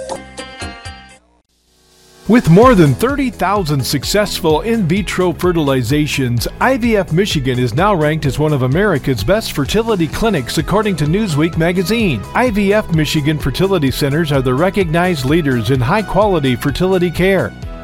[2.31, 8.53] With more than 30,000 successful in vitro fertilizations, IVF Michigan is now ranked as one
[8.53, 12.21] of America's best fertility clinics according to Newsweek magazine.
[12.31, 17.51] IVF Michigan fertility centers are the recognized leaders in high quality fertility care.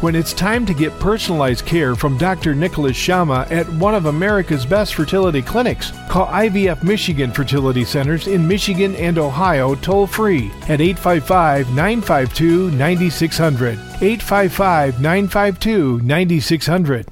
[0.00, 2.54] When it's time to get personalized care from Dr.
[2.54, 8.48] Nicholas Shama at one of America's best fertility clinics, call IVF Michigan Fertility Centers in
[8.48, 13.74] Michigan and Ohio toll free at 855 952 9600.
[14.00, 17.06] 855 952 9600.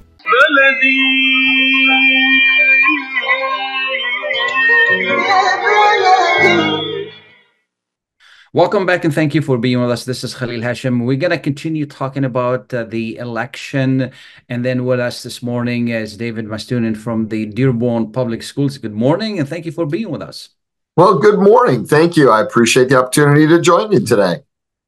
[8.54, 10.06] Welcome back and thank you for being with us.
[10.06, 11.04] This is Khalil Hachem.
[11.04, 14.10] We're going to continue talking about uh, the election.
[14.48, 18.78] And then with us this morning is David Mustonen from the Dearborn Public Schools.
[18.78, 20.48] Good morning and thank you for being with us.
[20.96, 21.84] Well, good morning.
[21.84, 22.30] Thank you.
[22.30, 24.38] I appreciate the opportunity to join you today.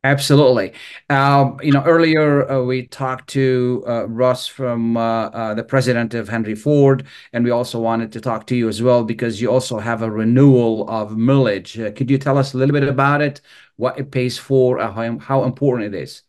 [0.02, 0.72] Absolutely.
[1.10, 6.14] Um, you know, earlier uh, we talked to uh, Russ from uh, uh, the president
[6.14, 9.50] of Henry Ford, and we also wanted to talk to you as well because you
[9.50, 11.86] also have a renewal of millage.
[11.86, 13.42] Uh, could you tell us a little bit about it,
[13.76, 16.22] what it pays for, uh, how, how important it is?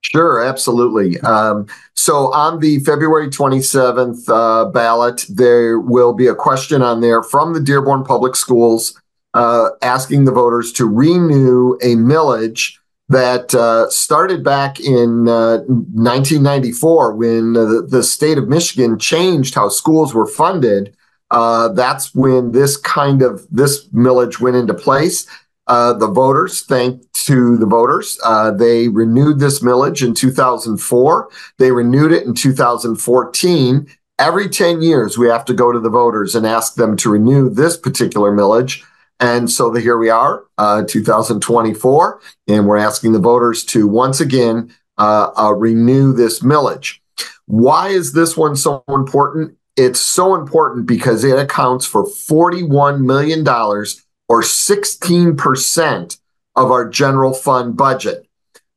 [0.00, 1.20] Sure, absolutely.
[1.20, 7.52] Um, so on the February 27th ballot, there will be a question on there from
[7.52, 8.98] the Dearborn Public Schools
[9.34, 17.52] asking the voters to renew a millage that uh, started back in uh, 1994 when
[17.52, 20.96] the, the, state of Michigan changed how schools were funded.
[21.30, 25.26] Uh, that's when this kind of this millage went into place.
[25.68, 31.28] Uh, the voters, thank to the voters, uh, they renewed this millage in 2004.
[31.58, 33.86] They renewed it in 2014.
[34.18, 37.50] Every 10 years, we have to go to the voters and ask them to renew
[37.50, 38.82] this particular millage.
[39.18, 44.20] And so the, here we are, uh, 2024, and we're asking the voters to once
[44.20, 46.98] again uh, uh, renew this millage.
[47.46, 49.56] Why is this one so important?
[49.76, 56.18] It's so important because it accounts for $41 million or 16%
[56.56, 58.26] of our general fund budget.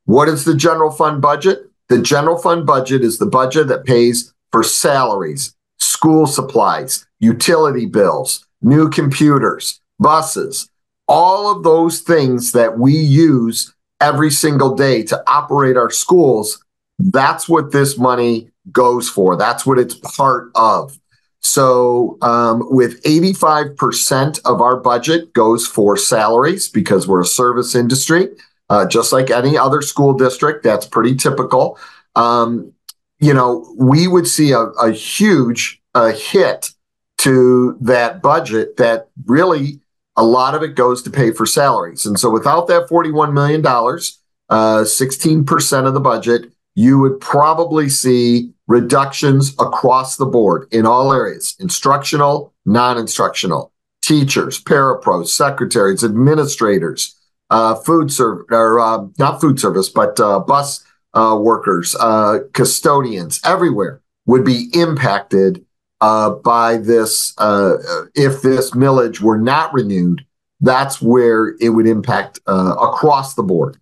[0.06, 1.70] What is the general fund budget?
[1.88, 8.46] The general fund budget is the budget that pays for salaries, school supplies, utility bills,
[8.62, 10.70] new computers, buses,
[11.08, 16.64] all of those things that we use every single day to operate our schools.
[16.98, 19.36] That's what this money goes for.
[19.36, 20.98] That's what it's part of.
[21.42, 28.28] So, um, with 85% of our budget goes for salaries because we're a service industry,
[28.70, 30.64] uh, just like any other school district.
[30.64, 31.80] That's pretty typical.
[32.16, 32.74] Um,
[33.20, 36.72] you know, we would see a, a huge uh, hit
[37.20, 39.80] to that budget that really
[40.20, 42.06] a lot of it goes to pay for salaries.
[42.06, 48.52] And so without that $41 million, uh, 16% of the budget, you would probably see
[48.68, 57.16] reductions across the board in all areas instructional, non instructional, teachers, parapros, secretaries, administrators,
[57.50, 63.40] uh, food service, or uh, not food service, but uh, bus uh, workers, uh, custodians,
[63.46, 65.66] everywhere would be impacted
[66.02, 67.78] uh, by this, uh,
[68.16, 70.26] if this millage were not renewed,
[70.62, 73.78] that's where it would impact uh, across the board.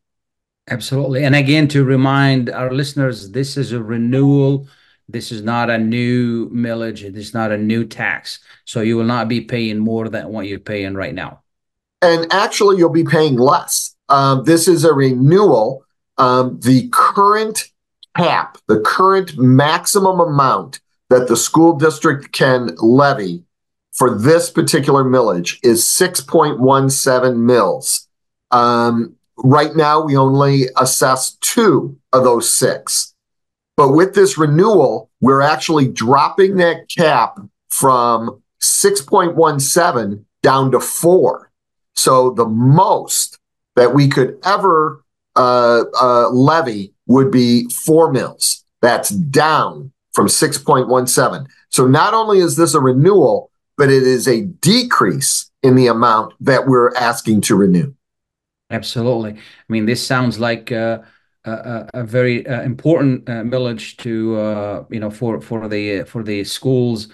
[0.70, 1.24] Absolutely.
[1.24, 4.68] And again, to remind our listeners, this is a renewal.
[5.08, 7.04] This is not a new millage.
[7.04, 8.40] It is not a new tax.
[8.66, 11.42] So you will not be paying more than what you're paying right now.
[12.02, 13.96] And actually, you'll be paying less.
[14.10, 15.84] Um, this is a renewal.
[16.18, 17.72] Um, the current
[18.16, 23.44] cap, the current maximum amount that the school district can levy
[23.94, 28.08] for this particular millage is 6.17 mills.
[28.52, 33.16] Um, right now, we only assess two of those six.
[33.76, 37.40] But with this renewal, we're actually dropping that cap
[37.70, 41.52] from 6.17 down to four.
[41.96, 43.40] So the most
[43.76, 45.04] that we could ever
[45.36, 48.64] uh, uh, levy would be four mills.
[48.82, 51.46] That's down from 6.17.
[51.70, 56.34] So not only is this a renewal, but it is a decrease in the amount
[56.40, 57.94] that we're asking to renew.
[58.72, 59.34] Absolutely.
[59.34, 61.02] I mean, this sounds like uh,
[61.46, 66.24] a, a, very uh, important uh, millage to uh, you know for for the for
[66.24, 67.10] the schools,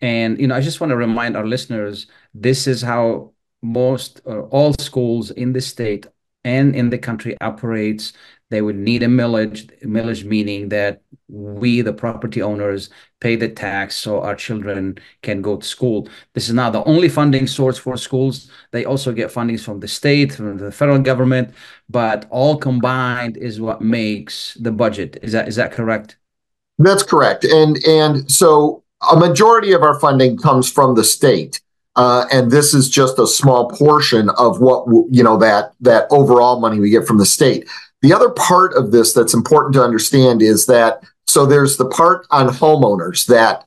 [0.00, 4.44] and you know I just want to remind our listeners This is how most or
[4.48, 6.06] all schools in the state
[6.46, 8.12] and in the country operates.
[8.48, 12.90] They would need a millage, millage meaning that we, the property owners,
[13.20, 16.08] pay the tax so our children can go to school.
[16.34, 18.48] This is not the only funding source for schools.
[18.70, 21.52] They also get fundings from the state, from the federal government,
[21.88, 25.18] but all combined is what makes the budget.
[25.22, 26.16] Is that is that correct?
[26.78, 27.44] That's correct.
[27.44, 31.60] And and so a majority of our funding comes from the state.
[31.96, 36.60] Uh, and this is just a small portion of what you know that that overall
[36.60, 37.68] money we get from the state.
[38.02, 42.26] The other part of this that's important to understand is that so there's the part
[42.30, 43.64] on homeowners that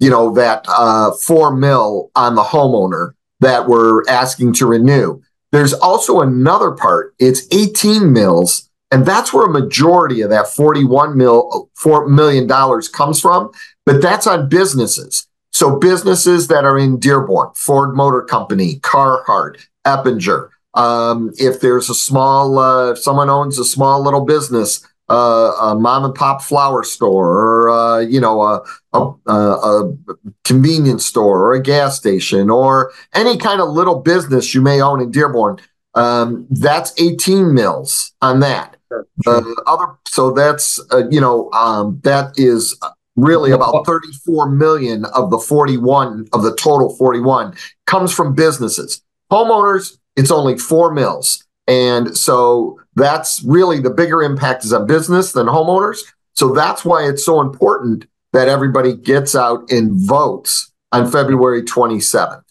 [0.00, 5.20] you know that uh, four mil on the homeowner that we're asking to renew.
[5.52, 7.14] There's also another part.
[7.18, 12.88] It's 18 mils, and that's where a majority of that 41 mil, four million dollars
[12.88, 13.52] comes from.
[13.84, 15.28] But that's on businesses.
[15.56, 20.50] So businesses that are in Dearborn, Ford Motor Company, Carhartt, Eppinger.
[20.74, 25.74] Um, if there's a small, uh, if someone owns a small little business, uh, a
[25.74, 29.96] mom and pop flower store, or uh, you know, a, a, a,
[30.44, 35.00] convenience store, or a gas station, or any kind of little business you may own
[35.00, 35.58] in Dearborn,
[35.94, 38.76] um, that's 18 mils on that.
[38.92, 39.06] Sure.
[39.26, 42.78] Uh, other, so that's uh, you know, um, that is
[43.16, 47.54] really about 34 million of the 41 of the total 41
[47.86, 49.02] comes from businesses.
[49.30, 55.32] Homeowners it's only four mills and so that's really the bigger impact is on business
[55.32, 56.00] than homeowners.
[56.34, 62.42] So that's why it's so important that everybody gets out and votes on february 27th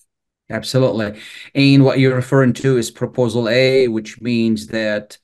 [0.50, 1.20] absolutely.
[1.54, 5.18] And what you're referring to is proposal a which means that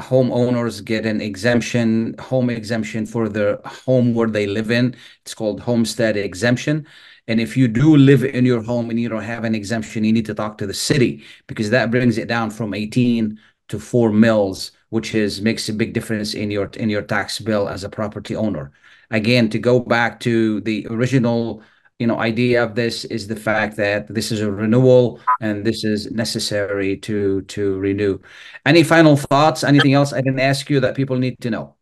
[0.00, 4.94] homeowners get an exemption, home exemption for the home where they live in.
[5.22, 6.86] It's called homestead exemption.
[7.28, 10.12] And if you do live in your home and you don't have an exemption, you
[10.12, 13.38] need to talk to the city because that brings it down from 18
[13.68, 17.68] to 4 mils, which is makes a big difference in your in your tax bill
[17.68, 18.72] as a property owner.
[19.10, 21.62] Again, to go back to the original
[22.00, 25.84] you know idea of this is the fact that this is a renewal and this
[25.84, 28.18] is necessary to to renew.
[28.66, 29.62] Any final thoughts?
[29.62, 31.76] Anything else i didn't ask you that people need to know?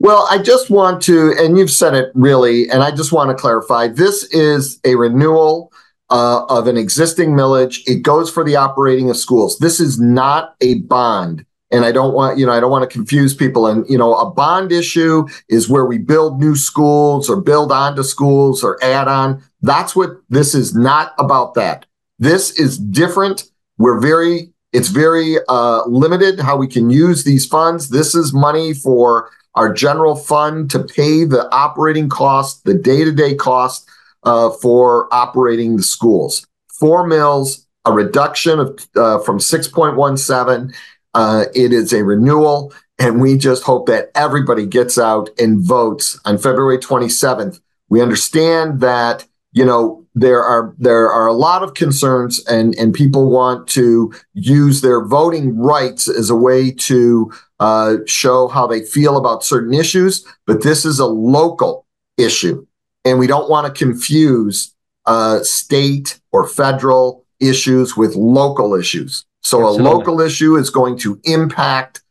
[0.00, 3.36] Well i just want to and you've said it really and i just want to
[3.36, 5.72] clarify this is a renewal
[6.10, 7.80] uh, of an existing millage.
[7.86, 9.58] It goes for the operating of schools.
[9.58, 11.44] This is not a bond.
[11.70, 13.66] And I don't want, you know, I don't want to confuse people.
[13.66, 18.02] And, you know, a bond issue is where we build new schools or build onto
[18.02, 19.42] schools or add on.
[19.60, 21.86] That's what this is not about that.
[22.18, 23.44] This is different.
[23.76, 27.88] We're very, it's very uh, limited how we can use these funds.
[27.88, 33.12] This is money for our general fund to pay the operating cost, the day to
[33.12, 33.88] day cost
[34.24, 36.46] uh, for operating the schools.
[36.78, 40.74] Four mills, a reduction of uh, from 6.17
[41.14, 46.18] uh, it is a renewal, and we just hope that everybody gets out and votes
[46.24, 47.60] on February 27th.
[47.88, 49.26] We understand that
[49.58, 54.12] you know there are there are a lot of concerns, and and people want to
[54.34, 59.74] use their voting rights as a way to uh, show how they feel about certain
[59.74, 60.24] issues.
[60.46, 61.86] But this is a local
[62.16, 62.64] issue,
[63.04, 64.72] and we don't want to confuse
[65.06, 69.24] uh, state or federal issues with local issues.
[69.42, 69.90] So Absolutely.
[69.90, 72.02] a local issue is going to impact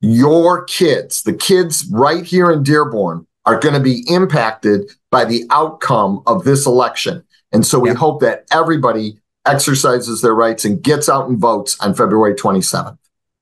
[0.00, 1.22] your kids.
[1.22, 6.44] The kids right here in Dearborn are going to be impacted by the outcome of
[6.44, 7.24] this election.
[7.50, 11.94] And so we hope that everybody exercises their rights and gets out and votes on
[11.94, 12.98] February 27th.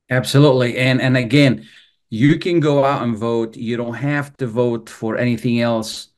[0.09, 0.79] Absolutely.
[0.79, 1.67] And and again,
[2.09, 3.57] you can go out and vote.
[3.57, 6.09] You don't have to vote for anything else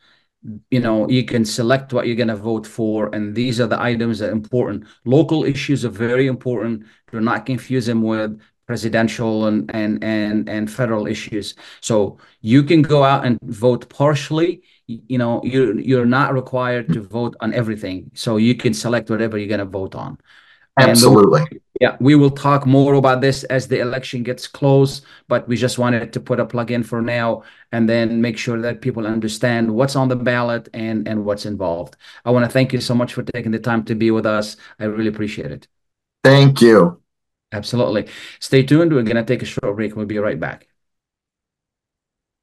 [0.70, 3.80] you know you can select what you're going to vote for and these are the
[3.80, 9.46] items that are important local issues are very important do not confuse them with presidential
[9.48, 15.18] and and and and federal issues so you can go out and vote partially you
[15.18, 19.48] know you're you're not required to vote on everything so you can select whatever you're
[19.56, 20.18] going to vote on
[20.78, 21.42] Absolutely.
[21.80, 25.78] yeah, we will talk more about this as the election gets close, but we just
[25.78, 27.42] wanted to put a plug in for now
[27.72, 31.96] and then make sure that people understand what's on the ballot and and what's involved.
[32.24, 34.56] I want to thank you so much for taking the time to be with us.
[34.78, 35.68] I really appreciate it.
[36.22, 37.00] Thank you.
[37.52, 38.08] Absolutely.
[38.40, 38.92] Stay tuned.
[38.92, 39.96] We're going to take a short break.
[39.96, 40.68] We'll be right back.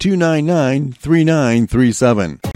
[0.00, 2.49] 299 3937.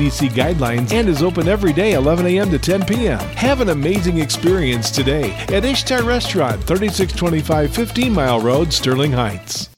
[0.00, 2.50] CDC guidelines and is open every day 11 a.m.
[2.50, 3.18] to 10 p.m.
[3.18, 9.68] Have an amazing experience today at Ishtar Restaurant, 3625 15 Mile Road, Sterling Heights.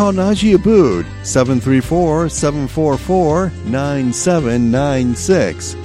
[0.00, 5.76] Call Najee Abood 734 744 9796.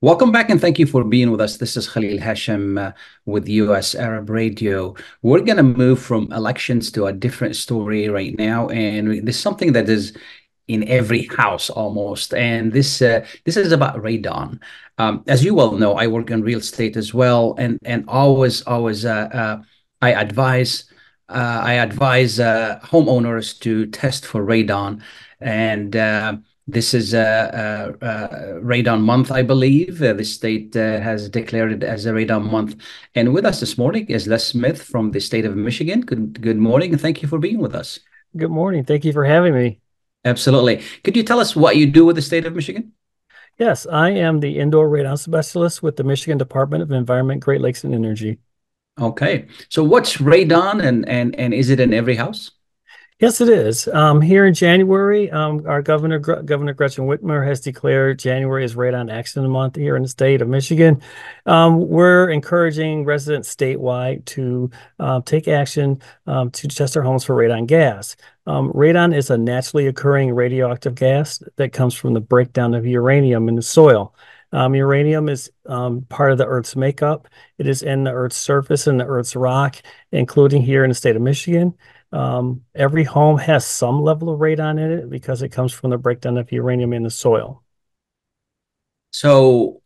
[0.00, 1.58] Welcome back and thank you for being with us.
[1.58, 2.92] This is Khalil Hachem uh,
[3.26, 4.94] with US Arab Radio.
[5.20, 8.70] We're going to move from elections to a different story right now.
[8.70, 10.16] And there's something that is
[10.68, 12.34] in every house almost.
[12.34, 14.60] And this uh, this is about radon.
[14.98, 18.62] Um, as you well know, I work in real estate as well, and and always
[18.62, 19.62] always uh, uh,
[20.00, 20.84] I advise
[21.28, 25.02] uh, I advise uh, homeowners to test for radon,
[25.40, 26.36] and uh,
[26.68, 27.96] this is a,
[28.62, 29.98] radon month, I believe.
[29.98, 32.74] the state has declared it as a radon month.
[33.14, 36.00] And with us this morning is Les Smith from the state of Michigan.
[36.00, 38.00] Good good morning, and thank you for being with us.
[38.36, 38.84] Good morning.
[38.84, 39.80] Thank you for having me.
[40.26, 40.82] Absolutely.
[41.04, 42.92] Could you tell us what you do with the state of Michigan?
[43.58, 47.84] Yes, I am the indoor radon specialist with the Michigan Department of Environment, Great Lakes,
[47.84, 48.38] and Energy.
[49.00, 49.46] Okay.
[49.68, 52.50] So what's radon and and and is it in every house?
[53.18, 53.88] Yes, it is.
[53.88, 58.74] Um, here in January, um, our governor, Gr- Governor Gretchen Whitmer, has declared January as
[58.74, 61.00] Radon Action Month here in the state of Michigan.
[61.46, 67.34] Um, we're encouraging residents statewide to uh, take action um, to test their homes for
[67.34, 68.16] radon gas.
[68.46, 73.48] Um, radon is a naturally occurring radioactive gas that comes from the breakdown of uranium
[73.48, 74.14] in the soil.
[74.52, 77.28] Um, uranium is um, part of the Earth's makeup.
[77.56, 79.76] It is in the Earth's surface and the Earth's rock,
[80.12, 81.74] including here in the state of Michigan.
[82.12, 85.98] Um, every home has some level of radon in it because it comes from the
[85.98, 87.62] breakdown of uranium in the soil.
[89.10, 89.82] So,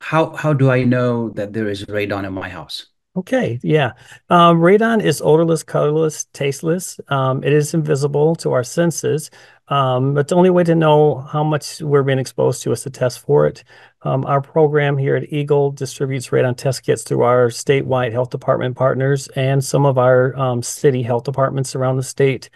[0.00, 2.86] how how do I know that there is radon in my house?
[3.16, 3.94] Okay, yeah.
[4.30, 7.00] Um, radon is odorless, colorless, tasteless.
[7.08, 9.30] Um, it is invisible to our senses,
[9.68, 12.90] um, but the only way to know how much we're being exposed to is to
[12.90, 13.64] test for it.
[14.02, 18.76] Um, our program here at EGLE distributes radon test kits through our statewide health department
[18.76, 22.48] partners and some of our um, city health departments around the state.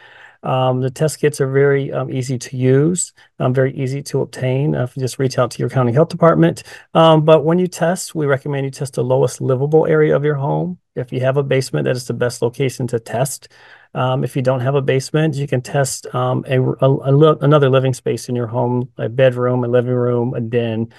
[0.45, 4.74] Um, the test kits are very easy to use, very easy to obtain.
[4.74, 6.64] Uh, if you just reach out to your county health department.
[6.93, 10.78] But when you test, we recommend you test the lowest livable area of your home.
[10.95, 13.49] If you have a basement, that is the best location to test.
[13.95, 17.68] Um, if you don't have a basement, you can test um, a, a, a, another
[17.68, 20.93] living space in your home, a bedroom, a living room, a den,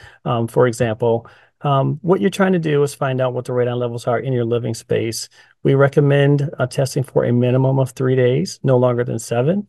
[0.48, 1.28] for example.
[1.64, 4.34] Um, what you're trying to do is find out what the radon levels are in
[4.34, 5.30] your living space.
[5.64, 9.68] We recommend uh, testing for a minimum of three days, no longer than seven.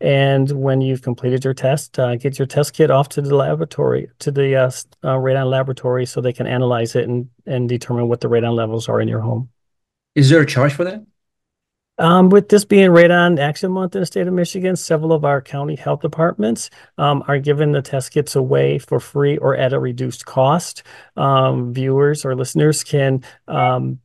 [0.00, 4.10] And when you've completed your test, uh, get your test kit off to the laboratory,
[4.18, 4.66] to the uh,
[5.02, 8.88] uh, radon laboratory, so they can analyze it and, and determine what the radon levels
[8.88, 9.48] are in your home.
[10.14, 11.02] Is there a charge for that?
[11.98, 15.40] Um, with this being Radon Action Month in the state of Michigan, several of our
[15.40, 16.68] county health departments
[16.98, 20.82] um, are giving the test kits away for free or at a reduced cost.
[21.16, 23.24] Um, viewers or listeners can.
[23.48, 24.00] Um,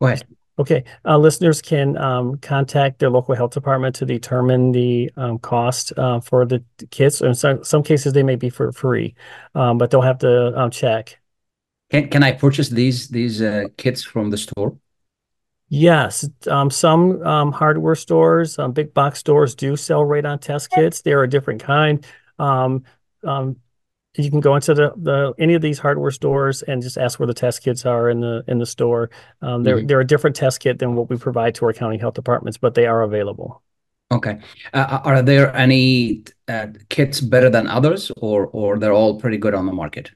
[0.00, 0.26] Go ahead.
[0.56, 5.92] Okay, uh, listeners can um, contact their local health department to determine the um, cost
[5.96, 7.20] uh, for the kits.
[7.20, 9.16] In some, some cases, they may be for free,
[9.56, 11.18] um, but they'll have to um, check.
[11.90, 14.76] Can can I purchase these these uh, kits from the store?
[15.68, 21.02] Yes, um, some um, hardware stores, um, big box stores do sell radon test kits.
[21.02, 22.04] They're a different kind.
[22.38, 22.84] Um,
[23.24, 23.56] um,
[24.16, 27.26] you can go into the, the any of these hardware stores and just ask where
[27.26, 29.10] the test kits are in the in the store.
[29.42, 29.88] Um, they're Mhm.
[29.88, 32.74] they're a different test kit than what we provide to our county health departments, but
[32.74, 33.62] they are available.
[34.12, 34.38] Okay.
[34.72, 39.54] Uh, are there any uh, kits better than others, or or they're all pretty good
[39.54, 40.12] on the market?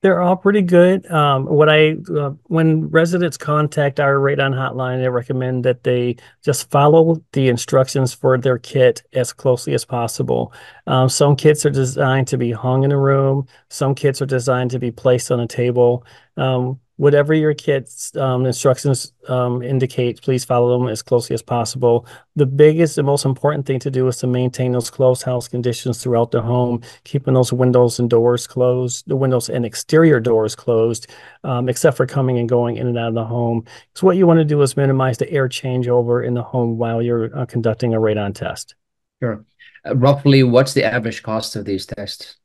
[0.00, 1.10] They're all pretty good.
[1.10, 6.70] Um, what I uh, when residents contact our radon hotline, I recommend that they just
[6.70, 10.52] follow the instructions for their kit as closely as possible.
[10.86, 13.48] Um, some kits are designed to be hung in a room.
[13.70, 16.04] Some kits are designed to be placed on a table.
[16.36, 22.06] Um, whatever your kit's um, instructions um, indicate, please follow them as closely as possible.
[22.34, 26.02] The biggest and most important thing to do is to maintain those closed house conditions
[26.02, 31.06] throughout the home, keeping those windows and doors closed, the windows and exterior doors closed,
[31.44, 33.64] um, except for coming and going in and out of the home.
[33.94, 37.00] So what you want to do is minimize the air changeover in the home while
[37.00, 38.74] you're uh, conducting a radon test.
[39.22, 39.44] Sure.
[39.86, 42.36] Uh, roughly, what's the average cost of these tests?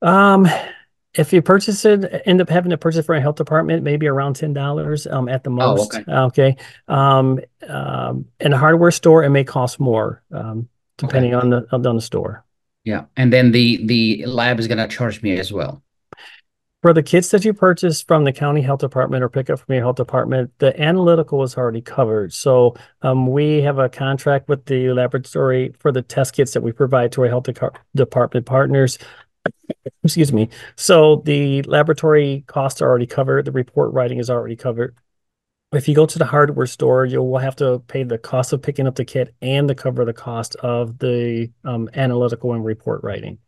[0.00, 0.48] Um,
[1.16, 4.36] if you purchase it, end up having to purchase for a health department, maybe around
[4.36, 5.94] ten dollars um, at the most.
[6.08, 6.52] Oh, okay.
[6.52, 6.56] Okay.
[6.88, 11.82] Um, um, in a hardware store, it may cost more, um, depending on the on
[11.82, 12.44] the store.
[12.84, 15.82] Yeah, and then the the lab is gonna charge me as well.
[16.82, 19.74] For the kits that you purchase from the county health department or pick up from
[19.74, 22.32] your health department, the analytical is already covered.
[22.32, 26.70] So um, we have a contract with the laboratory for the test kits that we
[26.70, 28.98] provide to our health decar- department partners.
[30.04, 30.48] Excuse me.
[30.76, 33.44] So the laboratory costs are already covered.
[33.44, 34.96] The report writing is already covered.
[35.72, 38.62] If you go to the hardware store, you will have to pay the cost of
[38.62, 43.02] picking up the kit and to cover the cost of the um, analytical and report
[43.02, 43.38] writing.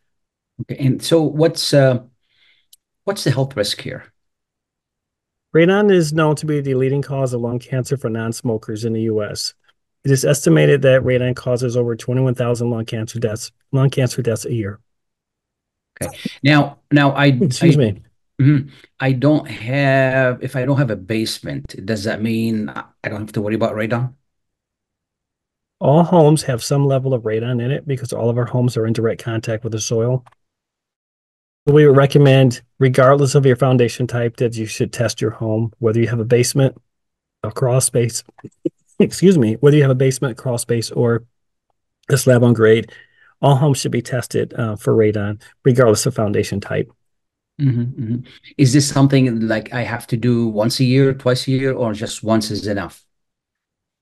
[0.62, 2.00] Okay, and so what's uh,
[3.04, 4.12] what's the health risk here?
[5.54, 9.02] Radon is known to be the leading cause of lung cancer for non-smokers in the
[9.02, 9.54] U.S.
[10.04, 14.52] It is estimated that radon causes over 21,000 lung cancer deaths, lung cancer deaths a
[14.52, 14.80] year.
[16.42, 18.02] Now, now I Excuse I, me.
[18.40, 18.70] Mhm.
[19.00, 23.20] I don't have if I don't have a basement, does that mean I I don't
[23.20, 24.14] have to worry about radon?
[25.80, 28.86] All homes have some level of radon in it because all of our homes are
[28.86, 30.24] in direct contact with the soil.
[31.66, 36.00] We would recommend, regardless of your foundation type, that you should test your home, whether
[36.00, 36.76] you have a basement,
[37.42, 38.24] a crawl space,
[38.98, 41.24] excuse me, whether you have a basement, crawl space, or
[42.08, 42.90] a slab on grade.
[43.40, 46.90] All homes should be tested uh, for radon, regardless of foundation type.
[47.60, 48.26] Mhm, mhm.
[48.56, 51.92] Is this something like I have to do once a year, twice a year, or
[51.92, 53.04] just once is enough?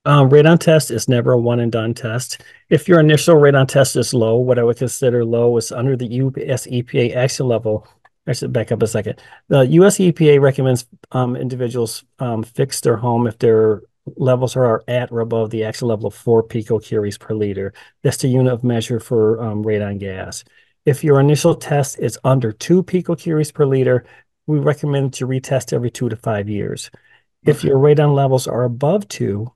[0.04, 2.40] Um, radon test is never a one and done test.
[2.68, 6.06] If your initial radon test is low, what I would consider low is under the
[6.06, 7.88] US EPA action level.
[8.26, 9.20] I should back up a second.
[9.48, 13.82] The US EPA recommends um, individuals um, fix their home if their
[14.16, 17.72] levels are at or above the action level of four picocuries per liter.
[18.02, 20.44] That's the unit of measure for um, radon gas.
[20.84, 24.04] If your initial test is under two picocuries per liter,
[24.46, 26.90] we recommend to retest every two to five years.
[27.44, 29.52] If your radon levels are above two,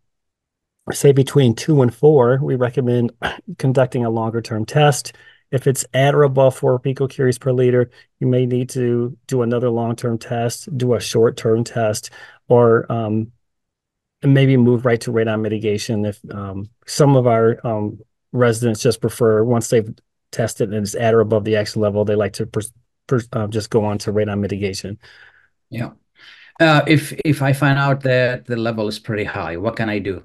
[0.92, 3.12] say between two and four, we recommend
[3.58, 5.12] conducting a longer term test.
[5.52, 7.90] If it's at or above four picocuries per liter,
[8.20, 12.10] you may need to do another long term test, do a short term test,
[12.48, 13.32] or um,
[14.22, 16.04] and maybe move right to radon mitigation.
[16.04, 17.98] If um, some of our um,
[18.32, 19.88] residents just prefer once they've
[20.32, 22.72] tested and it's at or above the action level, they like to pers-
[23.06, 24.98] pers- uh, just go on to radon mitigation.
[25.70, 25.90] Yeah.
[26.58, 29.98] Uh, if if I find out that the level is pretty high, what can I
[29.98, 30.22] do?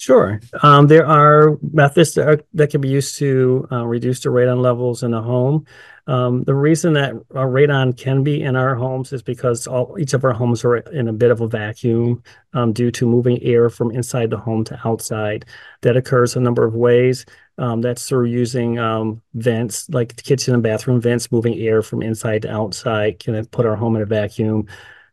[0.00, 0.40] Sure.
[0.62, 4.62] Um, there are methods that, are, that can be used to uh, reduce the radon
[4.62, 5.66] levels in a home.
[6.06, 10.24] Um, the reason that radon can be in our homes is because all, each of
[10.24, 12.22] our homes are in a bit of a vacuum
[12.54, 15.44] um, due to moving air from inside the home to outside.
[15.82, 17.26] That occurs a number of ways.
[17.58, 22.40] Um, that's through using um, vents, like kitchen and bathroom vents, moving air from inside
[22.42, 24.66] to outside, can put our home in a vacuum.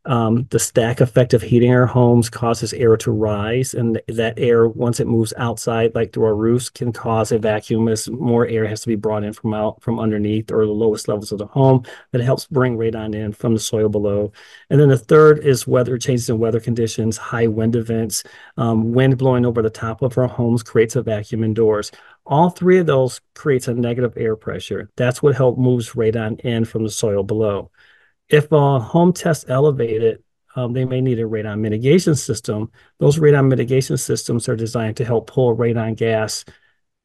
[0.08, 4.68] Um, the stack effect of heating our homes causes air to rise, and that air,
[4.68, 8.66] once it moves outside, like through our roofs, can cause a vacuum as more air
[8.66, 11.46] has to be brought in from out from underneath or the lowest levels of the
[11.46, 11.84] home.
[12.14, 14.32] That helps bring radon in from the soil below.
[14.70, 18.24] And then the third is weather changes in weather conditions, high wind events,
[18.56, 21.92] um, wind blowing over the top of our homes creates a vacuum indoors.
[22.26, 24.90] All three of those creates a negative air pressure.
[24.96, 27.72] That's what helps moves radon in from the soil below.
[28.30, 30.24] If a home test elevated,
[30.56, 32.72] um, they may need a radon mitigation system.
[33.00, 36.44] Those radon mitigation systems are designed to help pull radon gas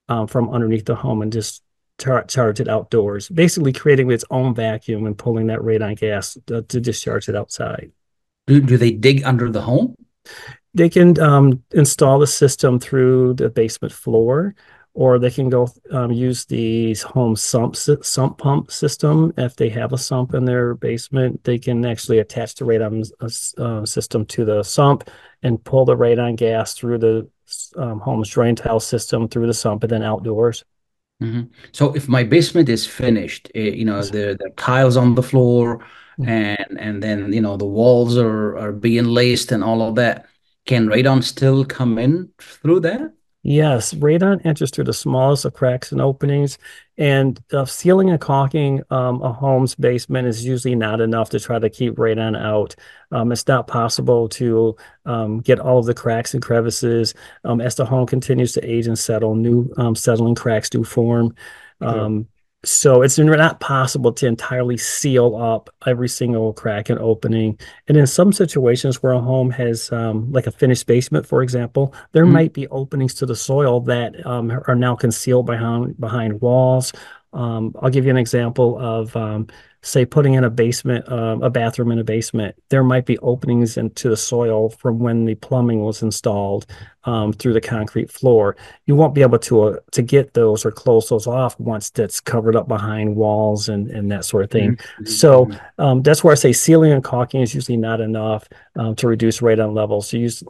[0.08, 1.62] um, from underneath the home and just
[1.98, 6.62] tar- charge it outdoors, basically creating its own vacuum and pulling that radon gas to,
[6.62, 7.92] to discharge it outside.
[8.46, 9.94] Do, do they dig under the home?
[10.74, 14.54] They can um, install the system through the basement floor
[14.94, 19.32] or they can go um, use the home sump sump pump system.
[19.38, 23.10] If they have a sump in their basement, they can actually attach the radon
[23.58, 25.08] uh, system to the sump
[25.42, 27.28] and pull the radon gas through the
[27.76, 30.64] um, home's drain tile system through the sump and then outdoors.
[31.22, 31.52] Mm-hmm.
[31.72, 35.78] So if my basement is finished, uh, you know, there the tiles on the floor,
[36.18, 36.28] mm-hmm.
[36.28, 40.26] and and then you know the walls are are being laced and all of that,
[40.66, 43.12] can radon still come in through that?
[43.44, 46.58] Yes, radon enters through the smallest of cracks and openings,
[46.96, 51.58] and uh, sealing and caulking um, a home's basement is usually not enough to try
[51.58, 52.76] to keep radon out.
[53.10, 54.76] Um, it's not possible to
[55.06, 57.14] um, get all of the cracks and crevices.
[57.42, 61.34] Um, as the home continues to age and settle, new um, settling cracks do form.
[61.80, 62.28] Um,
[62.64, 67.58] so it's not possible to entirely seal up every single crack and opening.
[67.88, 71.92] And in some situations where a home has, um, like a finished basement, for example,
[72.12, 72.32] there mm-hmm.
[72.32, 76.92] might be openings to the soil that um, are now concealed behind behind walls.
[77.32, 79.48] Um, I'll give you an example of um,
[79.82, 83.76] say putting in a basement, uh, a bathroom in a basement, there might be openings
[83.76, 86.66] into the soil from when the plumbing was installed
[87.04, 88.56] um, through the concrete floor.
[88.86, 92.20] You won't be able to uh, to get those or close those off once that's
[92.20, 94.76] covered up behind walls and and that sort of thing.
[94.76, 95.06] Mm-hmm.
[95.06, 99.08] So um, that's where I say sealing and caulking is usually not enough um, to
[99.08, 100.08] reduce radon levels.
[100.08, 100.44] So use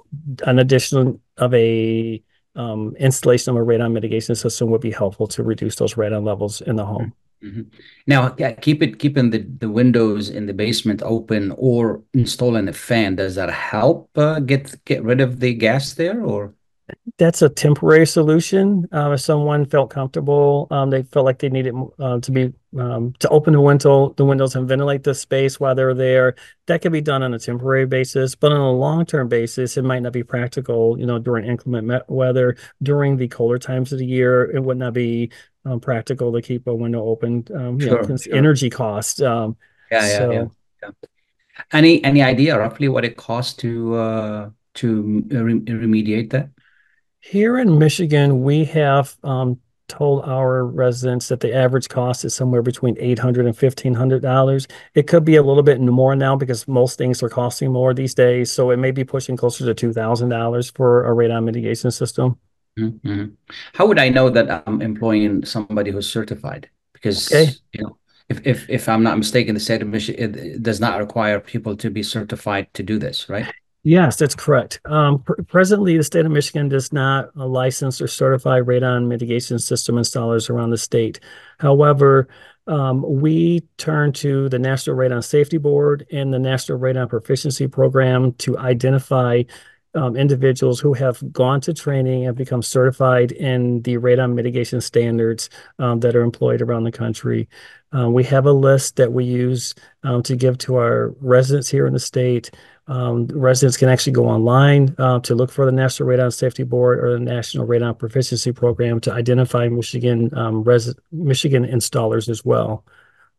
[0.47, 2.22] an addition of a
[2.55, 6.61] um, installation of a radon mitigation system would be helpful to reduce those radon levels
[6.61, 7.14] in the home.
[7.43, 7.62] Mm-hmm.
[8.07, 8.28] Now,
[8.61, 13.16] keep it keeping the, the windows in the basement open or installing a fan.
[13.16, 16.55] Does that help uh, get get rid of the gas there, or?
[17.18, 18.86] That's a temporary solution.
[18.93, 23.12] Uh, if someone felt comfortable, um, they felt like they needed uh, to be um,
[23.18, 26.35] to open the window, the windows and ventilate the space while they're there.
[26.66, 29.83] That could be done on a temporary basis, but on a long term basis, it
[29.83, 30.99] might not be practical.
[30.99, 34.95] You know, during inclement weather, during the colder times of the year, it would not
[34.95, 35.31] be
[35.64, 37.47] um, practical to keep a window open.
[37.55, 38.35] Um, you sure, know, sure.
[38.35, 39.20] energy cost.
[39.20, 39.57] Um,
[39.91, 40.31] yeah, yeah, so.
[40.31, 40.45] yeah,
[40.83, 40.91] yeah,
[41.73, 46.49] Any any idea roughly what it costs to uh, to re- remediate that?
[47.20, 52.62] Here in Michigan, we have um, told our residents that the average cost is somewhere
[52.62, 54.70] between $800 and $1,500.
[54.95, 58.14] It could be a little bit more now because most things are costing more these
[58.14, 58.51] days.
[58.51, 62.39] So it may be pushing closer to $2,000 for a radon mitigation system.
[62.78, 63.35] Mm-hmm.
[63.74, 66.70] How would I know that I'm employing somebody who's certified?
[66.95, 67.53] Because okay.
[67.72, 70.99] you know, if, if if I'm not mistaken, the state of Michigan it does not
[70.99, 73.53] require people to be certified to do this, right?
[73.85, 74.80] Yes, that's correct.
[74.85, 79.97] Um, pr- presently, the state of Michigan does not license or certify radon mitigation system
[79.97, 81.18] installers around the state.
[81.59, 82.28] However,
[82.68, 88.35] um, we turn to the National Radon Safety Board and the National Radon Proficiency Program
[88.35, 89.43] to identify
[89.95, 95.51] um, individuals who have gone to training and become certified in the radon mitigation standards
[95.78, 97.49] um, that are employed around the country.
[97.95, 101.87] Uh, we have a list that we use um, to give to our residents here
[101.87, 102.51] in the state.
[102.89, 106.99] Um, residents can actually go online uh, to look for the National Radon Safety Board
[106.99, 112.85] or the National Radon Proficiency Program to identify Michigan um, res- Michigan installers as well.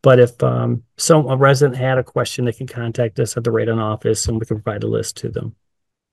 [0.02, 3.52] But if um, some a resident had a question, they can contact us at the
[3.52, 5.56] radon office and we can provide a list to them.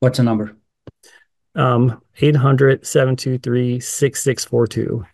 [0.00, 0.56] What's the number?
[1.54, 5.04] Um, 800 723 6642.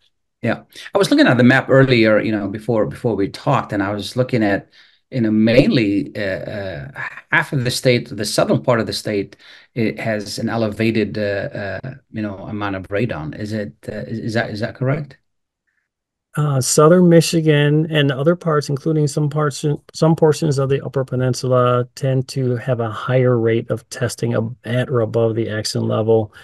[0.43, 0.62] Yeah.
[0.95, 3.93] I was looking at the map earlier, you know, before before we talked, and I
[3.93, 4.69] was looking at,
[5.11, 6.91] you know, mainly uh, uh,
[7.37, 9.37] half of the state, the southern part of the state,
[9.74, 13.39] it has an elevated, uh, uh you know, amount of radon.
[13.39, 13.72] Is it?
[13.89, 15.18] Uh, is that is that correct?
[16.37, 19.64] uh, southern Michigan and other parts, including some parts,
[19.95, 24.34] some portions of the Upper Peninsula, tend to have a higher rate of testing
[24.64, 26.34] at or above the accident level.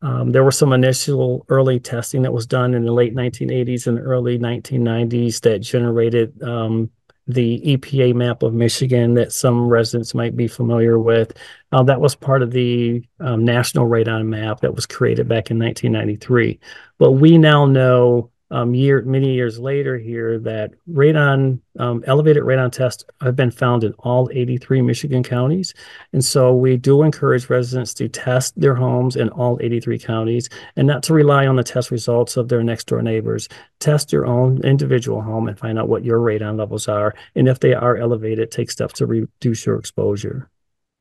[0.00, 3.98] Um, there was some initial early testing that was done in the late 1980s and
[3.98, 6.90] early 1990s that generated um,
[7.28, 11.36] the EPA map of Michigan that some residents might be familiar with.
[11.70, 15.58] Uh, that was part of the um, national radon map that was created back in
[15.58, 16.58] 1993.
[16.98, 22.70] But we now know um, year many years later here that radon um, elevated radon
[22.70, 25.74] tests have been found in all 83 Michigan counties,
[26.12, 30.86] and so we do encourage residents to test their homes in all 83 counties and
[30.86, 33.48] not to rely on the test results of their next door neighbors.
[33.80, 37.58] Test your own individual home and find out what your radon levels are, and if
[37.58, 40.50] they are elevated, take steps to reduce your exposure.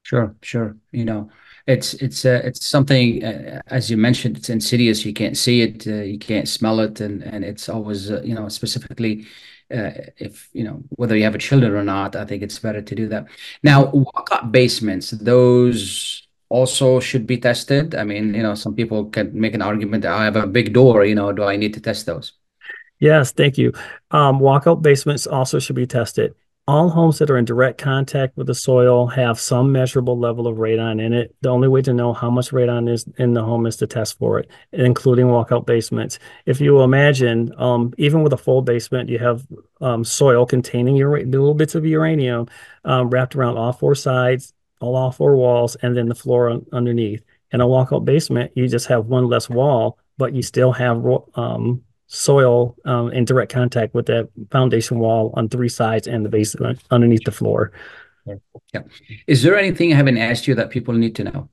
[0.04, 0.78] Sure, sure.
[0.92, 1.30] You know,
[1.68, 5.06] it's it's uh, it's something uh, as you mentioned it's insidious.
[5.06, 8.34] You can't see it uh, you can't smell it and and it's always uh, you
[8.34, 9.26] know specifically
[9.72, 12.82] uh, if you know whether you have a children or not i think it's better
[12.82, 13.28] to do that.
[13.64, 17.96] Now walk-up basements those also should be tested.
[17.96, 21.06] I mean you know some people can make an argument i have a big door
[21.06, 22.34] you know do i need to test those?
[23.00, 23.74] Yes, thank you.
[24.12, 26.36] Um, walkout basements also should be tested
[26.68, 30.58] all homes that are in direct contact with the soil have some measurable level of
[30.58, 31.36] radon in it.
[31.42, 34.18] The only way to know how much radon is in the home is to test
[34.20, 36.20] for it, including walkout basements.
[36.46, 39.46] If you imagine, um, even with a full basement, you have
[39.82, 42.48] um, soil containing your little bits of uranium
[42.86, 47.24] um, wrapped around all four sides, all, all four walls, and then the floor underneath.
[47.52, 51.04] In a walkout basement, you just have one less wall, but you still have
[51.36, 51.84] um,
[52.14, 56.78] soil um, in direct contact with that foundation wall on three sides and the basement
[56.92, 57.72] underneath the floor.
[58.26, 58.82] Yeah.
[59.28, 61.50] Is there anything I haven't asked you that people need to know?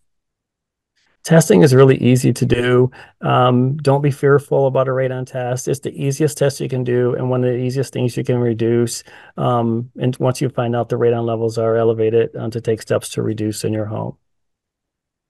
[1.25, 2.91] Testing is really easy to do.
[3.21, 5.69] Um, don't be fearful about a radon test.
[5.69, 8.39] It's the easiest test you can do and one of the easiest things you can
[8.39, 9.05] reduce.
[9.37, 13.11] Um, and once you find out the radon levels are elevated, uh, to take steps
[13.11, 14.17] to reduce in your home.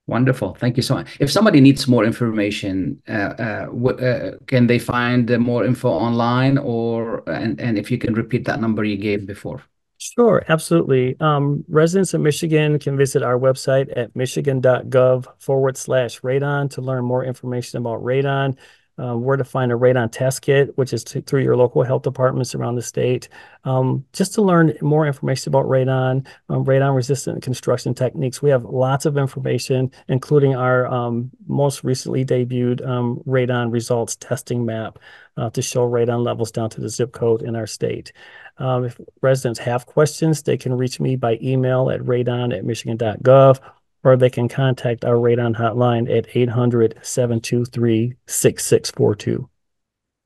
[0.09, 0.54] Wonderful.
[0.54, 1.18] Thank you so much.
[1.20, 7.22] If somebody needs more information, uh, uh, uh, can they find more info online or,
[7.28, 9.62] and, and if you can repeat that number you gave before?
[9.98, 11.14] Sure, absolutely.
[11.20, 17.04] Um, residents of Michigan can visit our website at michigan.gov forward slash radon to learn
[17.04, 18.56] more information about radon
[18.99, 22.55] um, where to find a radon test kit, which is through your local health departments
[22.55, 23.28] around the state.
[23.64, 28.42] Um, just to learn more information about radon, um, radon resistant construction techniques.
[28.42, 34.64] We have lots of information, including our um, most recently debuted um, radon results testing
[34.64, 34.99] map
[35.36, 38.12] uh, to show radon levels down to the zip code in our state.
[38.59, 43.61] Um, if residents have questions, they can reach me by email at radon at michigan.gov
[44.05, 49.49] or they can contact our radon hotline at 800 723 6642.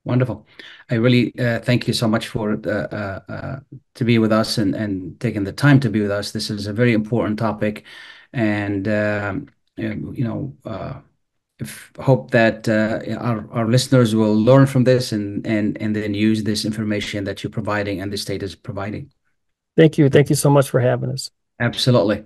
[0.04, 0.46] Wonderful.
[0.90, 3.60] I really uh, thank you so much for uh, uh, uh,
[3.94, 6.32] to be with us and, and taking the time to be with us.
[6.32, 7.84] This is a very important topic,
[8.32, 9.46] and um,
[9.76, 10.94] you know, uh,
[11.60, 16.14] if, hope that uh, our our listeners will learn from this and and and then
[16.14, 19.12] use this information that you're providing and the state is providing.
[19.76, 20.08] Thank you.
[20.10, 21.30] Thank you so much for having us.
[21.60, 22.24] Absolutely.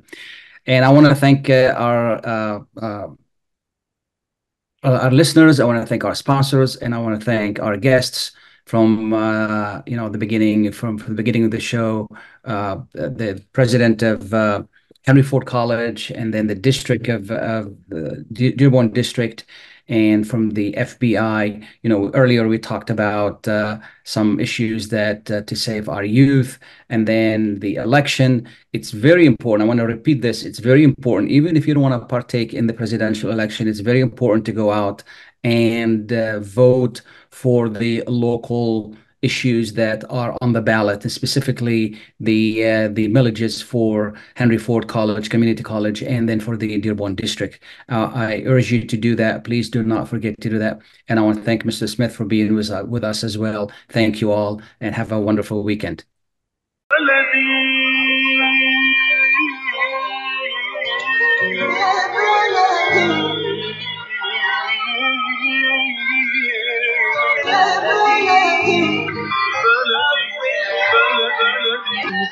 [0.66, 3.08] And I want to thank uh, our uh, uh,
[4.82, 5.60] our listeners.
[5.60, 8.32] I want to thank our sponsors, and I want to thank our guests
[8.66, 12.08] from uh, you know the beginning from, from the beginning of the show.
[12.44, 14.32] Uh, the president of
[15.06, 18.24] Henry Ford College, and then the district of, of the
[18.56, 19.44] Dearborn district,
[19.88, 21.64] and from the FBI.
[21.82, 26.58] You know, earlier we talked about uh, some issues that uh, to save our youth,
[26.88, 28.48] and then the election.
[28.72, 29.66] It's very important.
[29.66, 30.42] I want to repeat this.
[30.42, 33.68] It's very important, even if you don't want to partake in the presidential election.
[33.68, 35.04] It's very important to go out
[35.44, 42.64] and uh, vote for the local issues that are on the ballot, and specifically the
[42.64, 47.60] uh, the millages for Henry Ford College, Community College, and then for the Dearborn District.
[47.88, 49.44] Uh, I urge you to do that.
[49.44, 50.80] Please do not forget to do that.
[51.08, 51.88] And I want to thank Mr.
[51.88, 53.70] Smith for being with, uh, with us as well.
[53.88, 56.04] Thank you all, and have a wonderful weekend.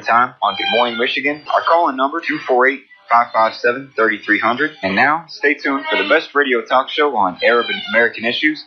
[0.00, 1.44] Time on Good Morning Michigan.
[1.52, 4.70] Our call-in number 248 557 3300.
[4.82, 8.64] And now, stay tuned for the best radio talk show on Arab and American issues.